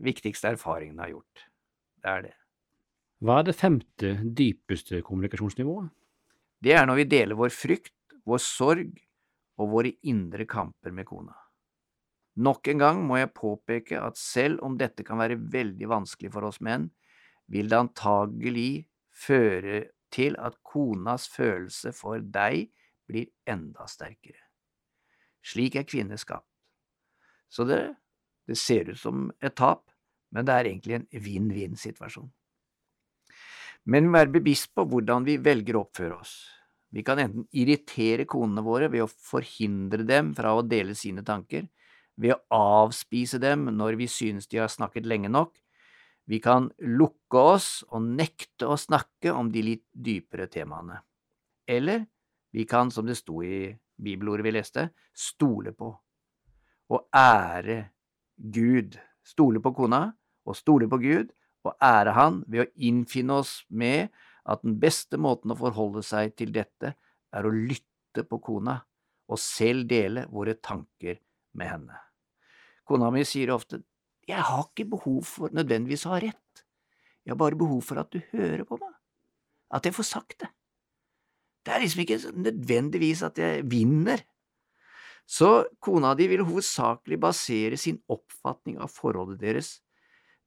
viktigste 0.00 0.54
erfaringene 0.54 1.04
jeg 1.04 1.06
har 1.06 1.16
gjort. 1.18 1.44
Det 2.00 2.12
er 2.14 2.24
det. 2.28 2.34
Hva 3.20 3.36
er 3.40 3.50
det 3.50 3.56
femte, 3.58 4.14
dypeste 4.24 5.02
kommunikasjonsnivået? 5.04 5.90
Det 6.64 6.72
er 6.76 6.88
når 6.88 7.02
vi 7.02 7.10
deler 7.12 7.36
vår 7.36 7.52
frykt, 7.52 7.96
vår 8.24 8.40
sorg 8.40 8.96
og 9.60 9.72
våre 9.74 9.92
indre 10.08 10.46
kamper 10.48 10.94
med 10.96 11.08
kona. 11.08 11.36
Nok 12.40 12.70
en 12.72 12.80
gang 12.80 13.00
må 13.04 13.18
jeg 13.18 13.34
påpeke 13.36 14.00
at 14.00 14.16
selv 14.16 14.62
om 14.64 14.78
dette 14.80 15.04
kan 15.04 15.20
være 15.20 15.38
veldig 15.52 15.88
vanskelig 15.90 16.30
for 16.32 16.46
oss 16.48 16.60
menn, 16.64 16.88
vil 17.50 17.68
det 17.68 17.80
antagelig 17.80 18.70
føre 19.10 19.82
til 20.14 20.36
at 20.40 20.56
konas 20.66 21.26
følelse 21.30 21.92
for 21.94 22.22
deg 22.22 22.70
blir 23.10 23.28
enda 23.50 23.86
sterkere. 23.90 24.40
Slik 25.42 25.76
er 25.76 25.88
kvinner 25.88 26.20
skapt. 26.20 26.46
Så 27.50 27.66
det, 27.66 27.80
det 28.46 28.58
ser 28.58 28.92
ut 28.92 29.00
som 29.00 29.30
et 29.42 29.56
tap, 29.58 29.88
men 30.30 30.46
det 30.46 30.54
er 30.54 30.70
egentlig 30.70 31.00
en 31.00 31.08
vinn-vinn-situasjon. 31.10 32.30
Men 33.90 34.12
være 34.14 34.36
bevisst 34.38 34.70
på 34.76 34.84
hvordan 34.86 35.26
vi 35.26 35.40
velger 35.42 35.76
å 35.76 35.82
oppføre 35.86 36.20
oss. 36.20 36.34
Vi 36.90 37.04
kan 37.06 37.20
enten 37.22 37.46
irritere 37.54 38.26
konene 38.26 38.64
våre 38.66 38.88
ved 38.90 39.04
å 39.04 39.10
forhindre 39.10 40.02
dem 40.06 40.32
fra 40.34 40.56
å 40.56 40.64
dele 40.66 40.96
sine 40.98 41.22
tanker, 41.26 41.68
ved 42.20 42.34
å 42.34 42.60
avspise 42.84 43.38
dem 43.40 43.68
når 43.76 43.98
vi 44.00 44.08
synes 44.10 44.50
de 44.50 44.58
har 44.60 44.70
snakket 44.72 45.06
lenge 45.08 45.30
nok. 45.30 45.54
Vi 46.26 46.40
kan 46.42 46.68
lukke 46.82 47.44
oss 47.54 47.68
og 47.88 48.04
nekte 48.18 48.68
å 48.70 48.78
snakke 48.78 49.32
om 49.32 49.48
de 49.54 49.62
litt 49.64 49.86
dypere 49.90 50.50
temaene. 50.50 51.00
Eller 51.66 52.04
vi 52.50 52.66
kan, 52.66 52.90
som 52.90 53.06
det 53.06 53.16
sto 53.18 53.40
i 53.46 53.70
bibelordet 54.00 54.46
vi 54.46 54.54
leste, 54.54 54.88
stole 55.14 55.72
på 55.72 55.90
og 56.90 57.06
ære 57.14 57.84
Gud. 58.36 58.98
Stole 59.22 59.62
på 59.62 59.72
kona 59.76 60.08
og 60.48 60.56
stole 60.58 60.88
på 60.90 60.98
Gud 60.98 61.30
og 61.66 61.74
ære 61.84 62.14
Han 62.16 62.40
ved 62.48 62.64
å 62.64 62.70
innfinne 62.82 63.36
oss 63.42 63.60
med 63.68 64.10
at 64.50 64.64
den 64.66 64.78
beste 64.82 65.18
måten 65.20 65.52
å 65.54 65.58
forholde 65.58 66.02
seg 66.06 66.34
til 66.38 66.52
dette 66.54 66.94
er 66.94 67.46
å 67.46 67.52
lytte 67.54 68.24
på 68.26 68.40
kona 68.42 68.80
og 69.30 69.38
selv 69.38 69.86
dele 69.90 70.26
våre 70.30 70.56
tanker 70.58 71.20
med 71.58 71.70
henne. 71.70 71.98
Kona 72.86 73.12
mi 73.14 73.22
sier 73.28 73.52
ofte 73.54 73.82
jeg 74.28 74.42
har 74.46 74.66
ikke 74.68 74.90
behov 74.92 75.22
for 75.26 75.54
nødvendigvis 75.54 76.04
å 76.06 76.14
ha 76.14 76.20
rett, 76.22 76.64
jeg 77.24 77.32
har 77.32 77.40
bare 77.40 77.58
behov 77.58 77.82
for 77.86 78.00
at 78.02 78.10
du 78.12 78.20
hører 78.32 78.62
på 78.68 78.78
meg, 78.78 78.92
at 79.74 79.86
jeg 79.86 79.96
får 79.96 80.06
sagt 80.06 80.36
det. 80.44 80.50
Det 81.66 81.74
er 81.74 81.82
liksom 81.82 82.02
ikke 82.04 82.18
nødvendigvis 82.40 83.24
at 83.26 83.38
jeg 83.38 83.66
vinner. 83.70 84.22
Så 85.28 85.66
kona 85.82 86.14
di 86.18 86.26
vil 86.30 86.42
hovedsakelig 86.46 87.20
basere 87.22 87.78
sin 87.78 88.00
oppfatning 88.10 88.80
av 88.80 88.90
forholdet 88.90 89.42
deres 89.42 89.74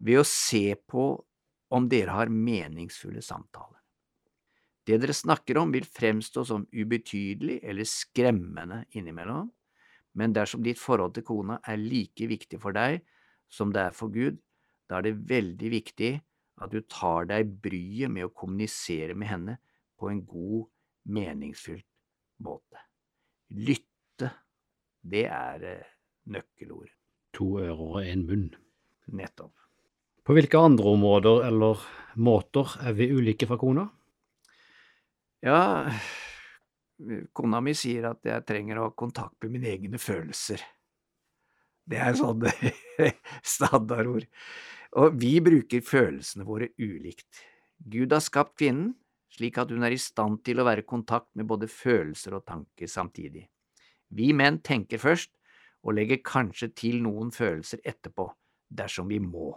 ved 0.04 0.24
å 0.24 0.28
se 0.28 0.74
på 0.76 1.06
om 1.74 1.88
dere 1.90 2.18
har 2.18 2.34
meningsfulle 2.34 3.22
samtaler. 3.24 3.83
Det 4.84 5.00
dere 5.00 5.16
snakker 5.16 5.58
om 5.62 5.72
vil 5.72 5.86
fremstå 5.88 6.44
som 6.48 6.66
ubetydelig 6.76 7.62
eller 7.64 7.88
skremmende 7.88 8.84
innimellom, 8.98 9.48
men 10.20 10.36
dersom 10.36 10.64
ditt 10.66 10.82
forhold 10.82 11.16
til 11.16 11.26
kona 11.26 11.60
er 11.64 11.80
like 11.80 12.28
viktig 12.30 12.60
for 12.62 12.76
deg 12.76 13.00
som 13.50 13.72
det 13.74 13.88
er 13.88 13.96
for 13.96 14.12
Gud, 14.14 14.38
da 14.90 15.00
er 15.00 15.08
det 15.08 15.24
veldig 15.30 15.72
viktig 15.72 16.12
at 16.64 16.74
du 16.74 16.84
tar 16.86 17.30
deg 17.32 17.56
bryet 17.64 18.12
med 18.12 18.28
å 18.28 18.34
kommunisere 18.36 19.16
med 19.18 19.32
henne 19.32 19.58
på 19.98 20.12
en 20.12 20.22
god, 20.28 20.68
meningsfylt 21.10 21.88
måte. 22.44 22.84
Lytte, 23.56 24.30
det 25.02 25.26
er 25.28 25.64
nøkkelord. 25.64 25.90
nøkkelordet. 26.36 26.96
To 27.34 27.48
ører 27.60 27.82
og 27.82 28.00
én 28.04 28.24
munn. 28.28 28.50
Nettopp. 29.12 29.54
På 30.24 30.36
hvilke 30.38 30.60
andre 30.62 30.94
områder 30.96 31.48
eller 31.50 31.82
måter 32.16 32.78
er 32.86 32.94
vi 32.96 33.10
ulike 33.12 33.48
fra 33.50 33.58
kona? 33.60 33.88
Ja, 35.44 35.92
kona 37.38 37.62
mi 37.64 37.76
sier 37.76 38.10
at 38.14 38.24
jeg 38.28 38.48
trenger 38.48 38.80
å 38.80 38.88
ha 38.88 38.96
kontakt 38.96 39.36
med 39.44 39.58
mine 39.58 39.72
egne 39.74 40.02
følelser. 40.02 40.64
Det 41.84 42.00
er 42.00 42.16
sånn 42.16 42.46
standardord. 43.56 44.30
Og 45.04 45.18
vi 45.20 45.36
bruker 45.44 45.84
følelsene 45.84 46.46
våre 46.48 46.70
ulikt. 46.80 47.44
Gud 47.84 48.14
har 48.16 48.24
skapt 48.24 48.56
kvinnen 48.62 48.94
slik 49.34 49.58
at 49.58 49.72
hun 49.74 49.84
er 49.86 49.96
i 49.96 50.02
stand 50.02 50.44
til 50.46 50.62
å 50.62 50.68
være 50.68 50.84
i 50.84 50.88
kontakt 50.88 51.32
med 51.38 51.48
både 51.50 51.70
følelser 51.72 52.38
og 52.38 52.46
tanker 52.46 52.90
samtidig. 52.90 53.48
Vi 54.14 54.30
menn 54.38 54.60
tenker 54.62 55.02
først, 55.02 55.32
og 55.84 55.98
legger 55.98 56.22
kanskje 56.24 56.70
til 56.78 57.02
noen 57.04 57.34
følelser 57.36 57.82
etterpå, 57.84 58.30
dersom 58.72 59.10
vi 59.12 59.18
må, 59.20 59.50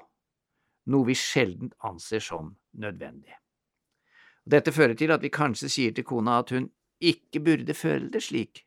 noe 0.90 1.06
vi 1.06 1.14
sjelden 1.14 1.70
anser 1.86 2.24
som 2.24 2.48
nødvendig. 2.82 3.36
Dette 4.46 4.72
fører 4.72 4.94
til 4.98 5.10
at 5.10 5.24
vi 5.24 5.32
kanskje 5.34 5.70
sier 5.72 5.94
til 5.94 6.06
kona 6.06 6.38
at 6.42 6.52
hun 6.54 6.68
ikke 7.02 7.42
burde 7.44 7.74
føle 7.76 8.10
det 8.12 8.22
slik, 8.24 8.62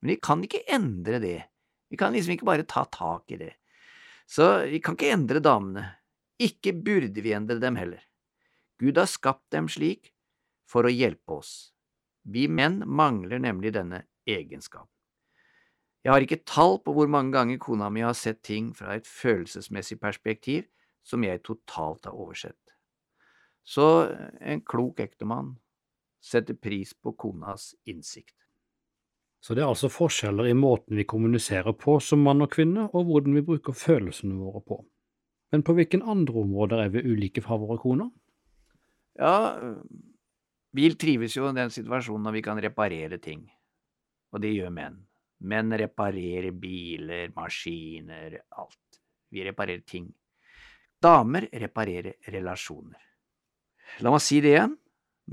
men 0.00 0.14
vi 0.14 0.20
kan 0.22 0.44
ikke 0.46 0.62
endre 0.72 1.18
det, 1.22 1.40
vi 1.90 1.98
kan 2.00 2.14
liksom 2.14 2.36
ikke 2.36 2.48
bare 2.48 2.66
ta 2.68 2.84
tak 2.90 3.34
i 3.34 3.40
det. 3.40 3.52
Så 4.26 4.64
vi 4.70 4.80
kan 4.80 4.96
ikke 4.96 5.12
endre 5.12 5.42
damene, 5.44 5.84
ikke 6.40 6.72
burde 6.72 7.22
vi 7.22 7.34
endre 7.36 7.58
dem 7.60 7.76
heller. 7.76 8.00
Gud 8.80 8.96
har 8.98 9.10
skapt 9.10 9.50
dem 9.52 9.68
slik 9.70 10.14
for 10.66 10.88
å 10.88 10.92
hjelpe 10.94 11.36
oss. 11.36 11.72
Vi 12.22 12.46
menn 12.48 12.80
mangler 12.86 13.42
nemlig 13.42 13.74
denne 13.76 14.04
egenskapen. 14.26 14.88
Jeg 16.02 16.10
har 16.10 16.24
ikke 16.24 16.42
tall 16.48 16.80
på 16.82 16.94
hvor 16.96 17.10
mange 17.10 17.30
ganger 17.34 17.60
kona 17.62 17.90
mi 17.92 18.02
har 18.02 18.16
sett 18.18 18.40
ting 18.42 18.72
fra 18.74 18.96
et 18.96 19.06
følelsesmessig 19.06 20.00
perspektiv 20.02 20.64
som 21.06 21.22
jeg 21.22 21.44
totalt 21.46 22.08
har 22.08 22.16
oversett. 22.16 22.71
Så 23.64 23.86
en 24.40 24.62
klok 24.66 25.00
ektemann 25.00 25.54
setter 26.22 26.54
pris 26.54 26.94
på 26.94 27.12
konas 27.18 27.74
innsikt. 27.84 28.36
Så 29.42 29.56
det 29.58 29.64
er 29.64 29.72
altså 29.72 29.90
forskjeller 29.90 30.46
i 30.46 30.54
måten 30.54 30.96
vi 30.98 31.06
kommuniserer 31.08 31.74
på 31.74 31.96
som 32.00 32.22
mann 32.22 32.44
og 32.44 32.52
kvinne, 32.52 32.86
og 32.94 33.08
hvordan 33.08 33.34
vi 33.34 33.42
bruker 33.46 33.74
følelsene 33.74 34.38
våre 34.38 34.62
på. 34.62 34.78
Men 35.52 35.64
på 35.66 35.74
hvilke 35.76 35.98
andre 35.98 36.44
områder 36.44 36.84
er 36.84 36.92
vi 36.94 37.02
ulike 37.02 37.42
fra 37.42 37.58
våre 37.58 37.76
koner? 37.82 38.12
Ja, 39.18 39.58
vi 40.72 40.92
trives 40.94 41.34
jo 41.36 41.50
i 41.50 41.56
den 41.58 41.74
situasjonen 41.74 42.28
når 42.28 42.36
vi 42.38 42.44
kan 42.46 42.62
reparere 42.62 43.18
ting, 43.20 43.42
og 44.32 44.44
det 44.44 44.54
gjør 44.54 44.72
menn. 44.72 45.02
Menn 45.42 45.74
reparerer 45.74 46.54
biler, 46.54 47.34
maskiner, 47.34 48.38
alt. 48.62 49.02
Vi 49.34 49.42
reparerer 49.42 49.82
ting. 49.82 50.06
Damer 51.02 51.48
reparerer 51.50 52.14
relasjoner. 52.30 53.11
La 54.00 54.12
meg 54.12 54.22
si 54.24 54.40
det 54.40 54.54
igjen. 54.54 54.76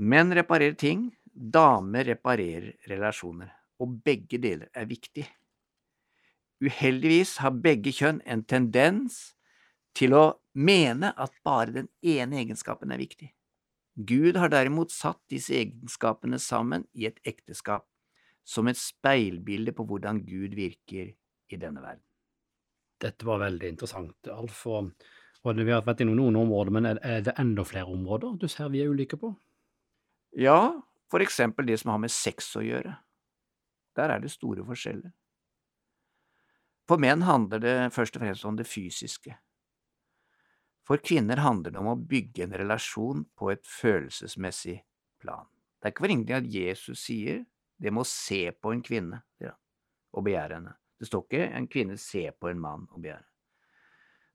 Menn 0.00 0.34
reparerer 0.36 0.76
ting, 0.78 1.08
damer 1.32 2.06
reparerer 2.12 2.76
relasjoner, 2.90 3.50
og 3.80 4.00
begge 4.04 4.38
deler 4.42 4.68
er 4.76 4.86
viktig. 4.90 5.24
Uheldigvis 6.60 7.38
har 7.40 7.56
begge 7.56 7.92
kjønn 7.96 8.20
en 8.28 8.44
tendens 8.44 9.32
til 9.96 10.14
å 10.14 10.24
mene 10.52 11.12
at 11.16 11.32
bare 11.46 11.72
den 11.74 11.88
ene 12.04 12.42
egenskapen 12.42 12.92
er 12.92 13.00
viktig. 13.00 13.30
Gud 13.96 14.36
har 14.38 14.52
derimot 14.52 14.92
satt 14.94 15.20
disse 15.32 15.56
egenskapene 15.56 16.38
sammen 16.40 16.86
i 16.94 17.08
et 17.08 17.18
ekteskap, 17.26 17.86
som 18.44 18.68
et 18.70 18.78
speilbilde 18.78 19.74
på 19.76 19.84
hvordan 19.88 20.22
Gud 20.24 20.54
virker 20.56 21.10
i 21.10 21.58
denne 21.58 21.82
verden. 21.82 22.04
Dette 23.00 23.26
var 23.26 23.40
veldig 23.42 23.72
interessant, 23.72 24.30
Alf. 24.32 24.60
Og, 24.68 24.92
og 25.44 25.56
vi 25.56 25.72
har 25.72 25.84
vært 25.86 26.02
innom 26.04 26.18
noen 26.18 26.36
områder, 26.42 26.74
men 26.76 26.88
er, 26.90 27.22
det 27.24 27.36
enda 27.40 27.64
flere 27.64 27.88
områder 27.88 28.36
du 28.40 28.48
ser 28.48 28.68
vi 28.72 28.82
er 28.82 28.90
ulike 28.92 29.16
på? 29.20 29.32
Ja, 30.36 30.82
for 31.10 31.24
eksempel 31.24 31.66
det 31.66 31.80
som 31.80 31.94
har 31.94 32.02
med 32.02 32.12
sex 32.12 32.52
å 32.60 32.64
gjøre. 32.64 32.98
Der 33.96 34.12
er 34.14 34.22
det 34.22 34.32
store 34.32 34.64
forskjeller. 34.66 35.12
For 36.90 37.00
menn 37.00 37.22
handler 37.22 37.62
det 37.62 37.76
først 37.94 38.18
og 38.18 38.24
fremst 38.24 38.46
om 38.46 38.58
det 38.58 38.66
fysiske. 38.68 39.36
For 40.86 40.98
kvinner 40.98 41.38
handler 41.38 41.70
det 41.70 41.78
om 41.78 41.92
å 41.92 41.98
bygge 41.98 42.44
en 42.44 42.56
relasjon 42.58 43.24
på 43.38 43.52
et 43.52 43.62
følelsesmessig 43.66 44.80
plan. 45.22 45.46
Det 45.78 45.88
er 45.88 45.94
ikke 45.94 46.04
for 46.04 46.12
ingenting 46.12 46.40
at 46.40 46.52
Jesus 46.52 47.04
sier 47.06 47.44
det 47.80 47.92
må 47.94 48.04
se 48.04 48.42
på 48.52 48.74
en 48.74 48.82
kvinne 48.84 49.22
og 50.10 50.24
begjære 50.26 50.58
henne. 50.58 50.74
Det 50.98 51.08
står 51.08 51.22
ikke 51.24 51.46
en 51.56 51.68
kvinne 51.70 51.96
se 51.96 52.26
på 52.36 52.50
en 52.50 52.60
mann 52.60 52.88
og 52.90 52.98
begjære. 53.00 53.29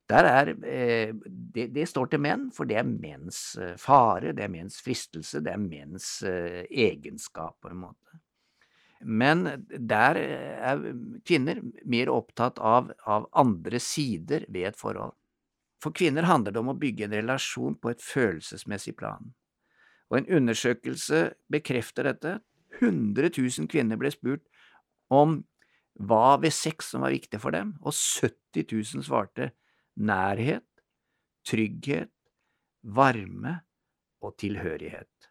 Er, 0.07 0.51
eh, 0.65 1.13
det, 1.25 1.67
det, 1.73 1.87
står 1.89 2.11
til 2.11 2.21
menn, 2.21 2.49
for 2.53 2.69
det 2.69 2.77
er 2.77 2.85
menns 2.85 3.55
eh, 3.57 3.73
fare, 3.81 4.35
det 4.37 4.43
er 4.45 4.51
menns 4.53 4.77
fristelse, 4.85 5.41
det 5.41 5.49
er 5.55 5.61
menns 5.61 6.19
eh, 6.21 6.61
egenskap, 6.69 7.57
på 7.61 7.71
en 7.71 7.81
måte. 7.87 8.19
Men 9.01 9.65
der 9.67 10.17
er 10.17 10.83
kvinner 11.25 11.59
mer 11.85 12.11
opptatt 12.13 12.61
av, 12.61 12.93
av 13.05 13.25
andre 13.33 13.81
sider 13.81 14.45
ved 14.47 14.69
et 14.69 14.79
forhold. 14.79 15.13
For 15.81 15.93
kvinner 15.93 16.25
handler 16.29 16.53
det 16.53 16.61
om 16.61 16.71
å 16.71 16.77
bygge 16.79 17.09
en 17.09 17.17
relasjon 17.17 17.75
på 17.81 17.91
et 17.91 18.01
følelsesmessig 18.01 18.95
plan. 18.97 19.33
Og 20.09 20.21
en 20.21 20.31
undersøkelse 20.37 21.27
bekrefter 21.51 22.07
dette. 22.07 22.37
100 22.79 23.33
000 23.35 23.69
kvinner 23.71 23.99
ble 23.99 24.13
spurt 24.13 24.45
om 25.13 25.41
hva 25.95 26.37
ved 26.41 26.53
sex 26.53 26.91
som 26.93 27.05
var 27.05 27.13
viktig 27.13 27.39
for 27.41 27.55
dem, 27.55 27.75
og 27.81 27.93
70 27.93 28.65
000 28.71 29.05
svarte 29.05 29.51
nærhet, 29.95 30.67
trygghet, 31.45 32.11
varme 32.83 33.59
og 34.21 34.35
tilhørighet. 34.41 35.29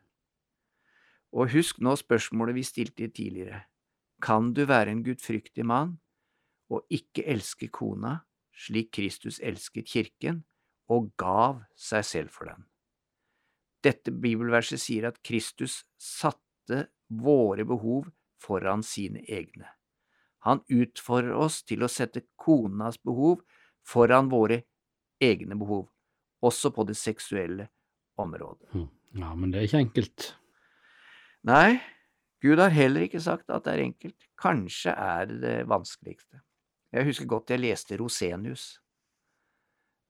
Og 1.35 1.51
husk 1.51 1.81
nå 1.83 1.97
spørsmålet 1.99 2.55
vi 2.55 2.67
stilte 2.67 3.09
tidligere, 3.11 3.65
kan 4.23 4.53
du 4.55 4.65
være 4.65 4.95
en 4.95 5.03
gudfryktig 5.05 5.67
mann 5.67 5.97
og 6.71 6.87
ikke 6.91 7.27
elske 7.29 7.69
kona 7.69 8.21
slik 8.55 8.93
Kristus 8.95 9.41
elsket 9.43 9.91
kirken 9.91 10.45
og 10.89 11.11
gav 11.19 11.65
seg 11.77 12.07
selv 12.07 12.33
for 12.33 12.49
den? 12.49 12.65
Dette 13.85 14.15
bibelverset 14.15 14.81
sier 14.81 15.11
at 15.11 15.21
Kristus 15.27 15.83
satte 16.01 16.87
våre 17.11 17.67
behov 17.69 18.07
foran 18.41 18.83
sine 18.87 19.25
egne. 19.29 19.67
Han 20.47 20.63
utfordrer 20.73 21.35
oss 21.37 21.63
til 21.65 21.85
å 21.85 21.91
sette 21.91 22.25
konas 22.41 22.97
behov 23.01 23.43
foran 23.87 24.31
våre 24.33 24.63
egne 25.23 25.57
behov, 25.59 25.89
også 26.45 26.73
på 26.75 26.87
det 26.89 26.97
seksuelle 26.99 27.69
området. 28.21 28.71
Hm. 28.75 28.89
Ja, 29.21 29.35
men 29.39 29.53
det 29.53 29.61
er 29.61 29.69
ikke 29.69 29.83
enkelt. 29.85 30.31
Nei, 31.47 31.79
Gud 32.43 32.61
har 32.61 32.73
heller 32.75 33.07
ikke 33.07 33.23
sagt 33.23 33.53
at 33.53 33.67
det 33.67 33.75
er 33.75 33.85
enkelt. 33.85 34.27
Kanskje 34.41 34.93
er 34.93 35.29
det 35.31 35.39
det 35.45 35.59
vanskeligste. 35.71 36.43
Jeg 36.95 37.09
husker 37.09 37.29
godt 37.31 37.53
jeg 37.55 37.63
leste 37.63 37.97
Rosenius. 37.99 38.67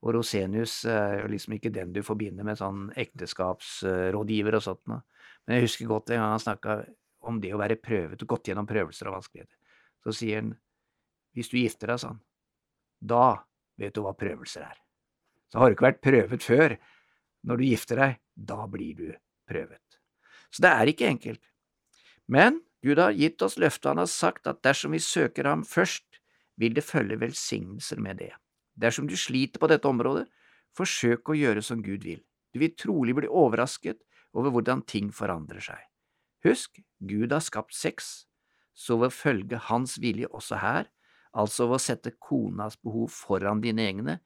Og 0.05 0.17
Rosenius 0.17 0.83
er 0.91 1.23
jo 1.23 1.31
liksom 1.33 1.57
ikke 1.57 1.73
den 1.73 1.95
du 1.95 2.03
forbinder 2.05 2.45
med 2.45 2.59
sånn 2.61 2.91
ekteskapsrådgiver 3.01 4.59
og 4.59 4.65
sånt 4.65 4.83
noe. 4.91 5.01
Men 5.45 5.59
jeg 5.59 5.69
husker 5.69 5.89
godt 5.89 6.13
en 6.13 6.21
gang 6.21 6.35
han 6.35 6.43
snakka 6.43 6.77
om 7.25 7.39
det 7.41 7.55
å 7.57 7.61
være 7.61 7.81
prøvet 7.81 8.21
og 8.21 8.35
gått 8.35 8.51
gjennom 8.51 8.69
prøvelser 8.69 9.09
og 9.09 9.19
vanskeligheter. 9.19 9.57
Så 10.05 10.13
sier 10.19 10.43
han, 10.43 10.53
hvis 11.35 11.49
du 11.53 11.57
gifter 11.57 11.93
deg 11.93 12.03
sånn, 12.03 12.21
da 13.01 13.25
vet 13.81 13.95
du 13.95 14.03
hva 14.05 14.15
prøvelser 14.17 14.67
er. 14.67 14.77
Så 15.51 15.61
har 15.61 15.71
du 15.71 15.77
ikke 15.77 15.89
vært 15.89 16.05
prøvet 16.05 16.47
før. 16.47 16.77
Når 17.45 17.61
du 17.61 17.65
gifter 17.69 18.01
deg, 18.01 18.21
da 18.35 18.67
blir 18.71 18.95
du 18.99 19.09
prøvet. 19.49 19.99
Så 20.51 20.65
det 20.65 20.71
er 20.71 20.91
ikke 20.91 21.11
enkelt. 21.11 21.43
Men 22.31 22.63
Gud 22.85 23.01
har 23.01 23.17
gitt 23.17 23.43
oss 23.43 23.59
løftet, 23.61 23.91
han 23.93 24.01
har 24.03 24.11
sagt 24.11 24.49
at 24.51 24.63
dersom 24.65 24.95
vi 24.97 25.01
søker 25.03 25.49
ham 25.49 25.65
først, 25.65 26.05
vil 26.61 26.75
det 26.77 26.85
følge 26.87 27.19
velsignelser 27.21 28.01
med 28.01 28.21
det. 28.23 28.33
Dersom 28.79 29.09
du 29.11 29.17
sliter 29.19 29.63
på 29.63 29.71
dette 29.71 29.89
området, 29.89 30.27
forsøk 30.75 31.31
å 31.31 31.39
gjøre 31.39 31.63
som 31.63 31.83
Gud 31.83 32.05
vil. 32.07 32.21
Du 32.55 32.61
vil 32.63 32.75
trolig 32.79 33.15
bli 33.17 33.31
overrasket 33.31 34.01
over 34.35 34.55
hvordan 34.55 34.83
ting 34.87 35.11
forandrer 35.15 35.63
seg. 35.63 35.81
Husk, 36.45 36.83
Gud 37.01 37.33
har 37.33 37.43
skapt 37.43 37.75
sex, 37.75 38.27
så 38.75 38.99
ved 39.01 39.11
å 39.11 39.17
følge 39.17 39.61
Hans 39.71 39.97
vilje 40.03 40.29
også 40.31 40.59
her, 40.63 40.91
altså 41.35 41.69
ved 41.69 41.79
å 41.79 41.83
sette 41.83 42.15
konas 42.23 42.77
behov 42.83 43.13
foran 43.13 43.63
dine 43.65 43.87
egne, 43.89 44.19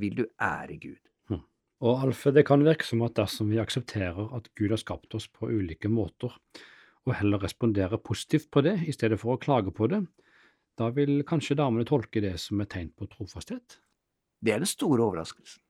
vil 0.00 0.16
du 0.18 0.24
ære 0.42 0.78
Gud. 0.82 1.00
Hm. 1.30 1.42
Og 1.84 2.06
Alfe, 2.08 2.32
det 2.34 2.46
kan 2.48 2.64
virke 2.66 2.86
som 2.88 3.04
at 3.06 3.16
dersom 3.18 3.52
vi 3.52 3.60
aksepterer 3.62 4.32
at 4.36 4.50
Gud 4.58 4.74
har 4.74 4.80
skapt 4.80 5.14
oss 5.14 5.28
på 5.28 5.50
ulike 5.52 5.90
måter, 5.92 6.34
og 7.04 7.16
heller 7.18 7.42
responderer 7.42 8.00
positivt 8.00 8.48
på 8.50 8.64
det 8.64 8.78
i 8.88 8.94
stedet 8.96 9.20
for 9.20 9.36
å 9.36 9.40
klage 9.40 9.74
på 9.76 9.90
det, 9.92 10.00
da 10.78 10.88
vil 10.90 11.20
kanskje 11.28 11.58
damene 11.58 11.86
tolke 11.86 12.22
det 12.24 12.34
som 12.42 12.62
et 12.64 12.72
tegn 12.72 12.90
på 12.96 13.06
trofasthet? 13.12 13.78
Det 14.44 14.54
er 14.54 14.64
den 14.64 14.68
store 14.68 15.04
overraskelsen. 15.04 15.60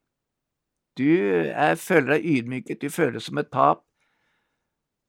Du 0.95 1.11
er, 1.11 1.75
føler 1.75 2.15
deg 2.15 2.27
ydmyket, 2.31 2.81
du 2.81 2.93
føler 2.93 3.19
deg 3.19 3.25
som 3.27 3.41
et 3.43 3.51
tap, 3.53 3.83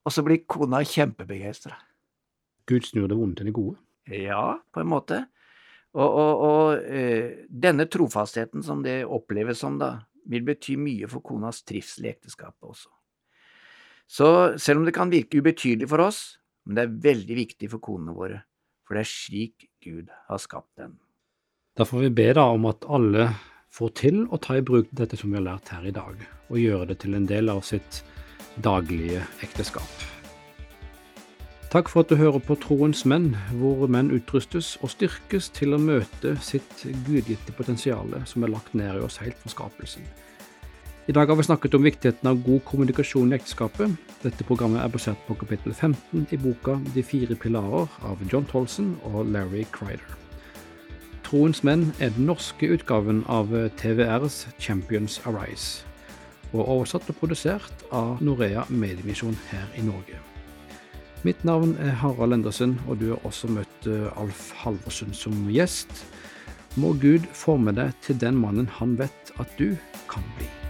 og 0.05 0.13
så 0.13 0.23
blir 0.25 0.43
kona 0.49 0.81
kjempebegeistra. 0.85 1.77
Gud 2.69 2.87
snur 2.87 3.07
det 3.09 3.17
vonde 3.17 3.37
til 3.39 3.49
det 3.49 3.55
gode? 3.55 3.77
Ja, 4.09 4.57
på 4.73 4.81
en 4.81 4.89
måte. 4.89 5.25
Og, 5.95 6.09
og, 6.09 6.41
og 6.43 6.89
eh, 6.91 7.45
denne 7.47 7.87
trofastheten 7.87 8.63
som 8.65 8.81
det 8.83 9.05
oppleves 9.07 9.61
som, 9.63 9.77
da, 9.79 9.93
vil 10.27 10.43
bety 10.43 10.75
mye 10.79 11.07
for 11.07 11.23
konas 11.23 11.61
trivsel 11.63 12.09
i 12.09 12.11
ekteskapet 12.11 12.67
også. 12.67 12.91
Så 14.05 14.27
selv 14.61 14.81
om 14.81 14.85
det 14.85 14.93
kan 14.95 15.09
virke 15.09 15.39
ubetydelig 15.39 15.87
for 15.89 16.03
oss, 16.03 16.19
men 16.65 16.77
det 16.77 16.83
er 16.83 16.99
veldig 17.07 17.37
viktig 17.39 17.69
for 17.71 17.83
konene 17.83 18.15
våre, 18.17 18.41
for 18.85 18.97
det 18.97 19.05
er 19.05 19.09
slik 19.09 19.67
Gud 19.85 20.11
har 20.27 20.41
skapt 20.41 20.73
dem. 20.81 20.97
Da 21.75 21.87
får 21.87 22.05
vi 22.05 22.15
be 22.21 22.27
da 22.37 22.45
om 22.53 22.67
at 22.69 22.85
alle 22.87 23.29
får 23.75 23.95
til 23.99 24.21
å 24.31 24.39
ta 24.41 24.57
i 24.59 24.65
bruk 24.65 24.91
dette 24.95 25.17
som 25.19 25.31
vi 25.31 25.39
har 25.39 25.47
lært 25.47 25.71
her 25.73 25.87
i 25.87 25.95
dag, 25.95 26.19
og 26.49 26.59
gjøre 26.61 26.91
det 26.91 26.99
til 27.03 27.17
en 27.17 27.27
del 27.29 27.51
av 27.51 27.63
sitt 27.67 28.03
daglige 28.63 29.23
ekteskap. 29.43 30.14
Takk 31.75 31.89
for 31.91 32.05
at 32.05 32.07
du 32.07 32.15
hører 32.15 32.39
på 32.39 32.55
Troens 32.55 33.01
menn, 33.03 33.33
hvor 33.59 33.81
menn 33.91 34.07
utrustes 34.15 34.77
og 34.79 34.93
styrkes 34.93 35.49
til 35.51 35.75
å 35.75 35.79
møte 35.83 36.31
sitt 36.39 36.85
gudgitte 37.03 37.51
potensial 37.51 38.13
som 38.23 38.45
er 38.45 38.53
lagt 38.53 38.77
ned 38.79 38.95
i 38.95 39.01
oss 39.03 39.17
helt 39.19 39.35
fra 39.41 39.49
skapelsen. 39.51 40.05
I 41.11 41.11
dag 41.17 41.27
har 41.27 41.35
vi 41.35 41.43
snakket 41.43 41.73
om 41.75 41.83
viktigheten 41.83 42.29
av 42.31 42.39
god 42.45 42.61
kommunikasjon 42.69 43.33
i 43.33 43.35
ekteskapet. 43.35 43.91
Dette 44.21 44.47
programmet 44.47 44.85
er 44.85 44.93
basert 44.93 45.19
på 45.27 45.35
kapittel 45.41 45.75
15 45.75 46.29
i 46.31 46.39
boka 46.39 46.77
De 46.95 47.03
fire 47.03 47.35
pilarer 47.35 47.91
av 48.07 48.23
John 48.31 48.47
Tolson 48.47 48.93
og 49.09 49.27
Larry 49.33 49.65
Crider. 49.75 50.15
Troens 51.27 51.59
menn 51.67 51.89
er 51.99 52.13
den 52.15 52.29
norske 52.29 52.69
utgaven 52.71 53.25
av 53.27 53.51
TVRs 53.81 54.45
Champions 54.63 55.19
Arise 55.27 55.83
og 56.53 56.63
oversatt 56.63 57.11
og 57.11 57.19
produsert 57.19 57.83
av 57.91 58.23
Norea 58.23 58.63
Mediemisjon 58.71 59.35
her 59.51 59.67
i 59.75 59.83
Norge. 59.83 60.23
Mitt 61.25 61.41
navn 61.43 61.71
er 61.81 61.95
Harald 62.03 62.35
Endresen, 62.35 62.75
og 62.85 62.99
du 63.01 63.07
har 63.09 63.23
også 63.25 63.47
møtt 63.49 63.87
eh, 63.89 64.11
Alf 64.21 64.51
Halvorsen 64.61 65.15
som 65.17 65.33
gjest. 65.49 66.03
Må 66.77 66.91
Gud 67.01 67.25
forme 67.33 67.73
deg 67.73 67.97
til 68.05 68.19
den 68.21 68.37
mannen 68.37 68.69
han 68.77 68.93
vet 68.99 69.33
at 69.41 69.57
du 69.57 69.71
kan 70.11 70.29
bli. 70.37 70.64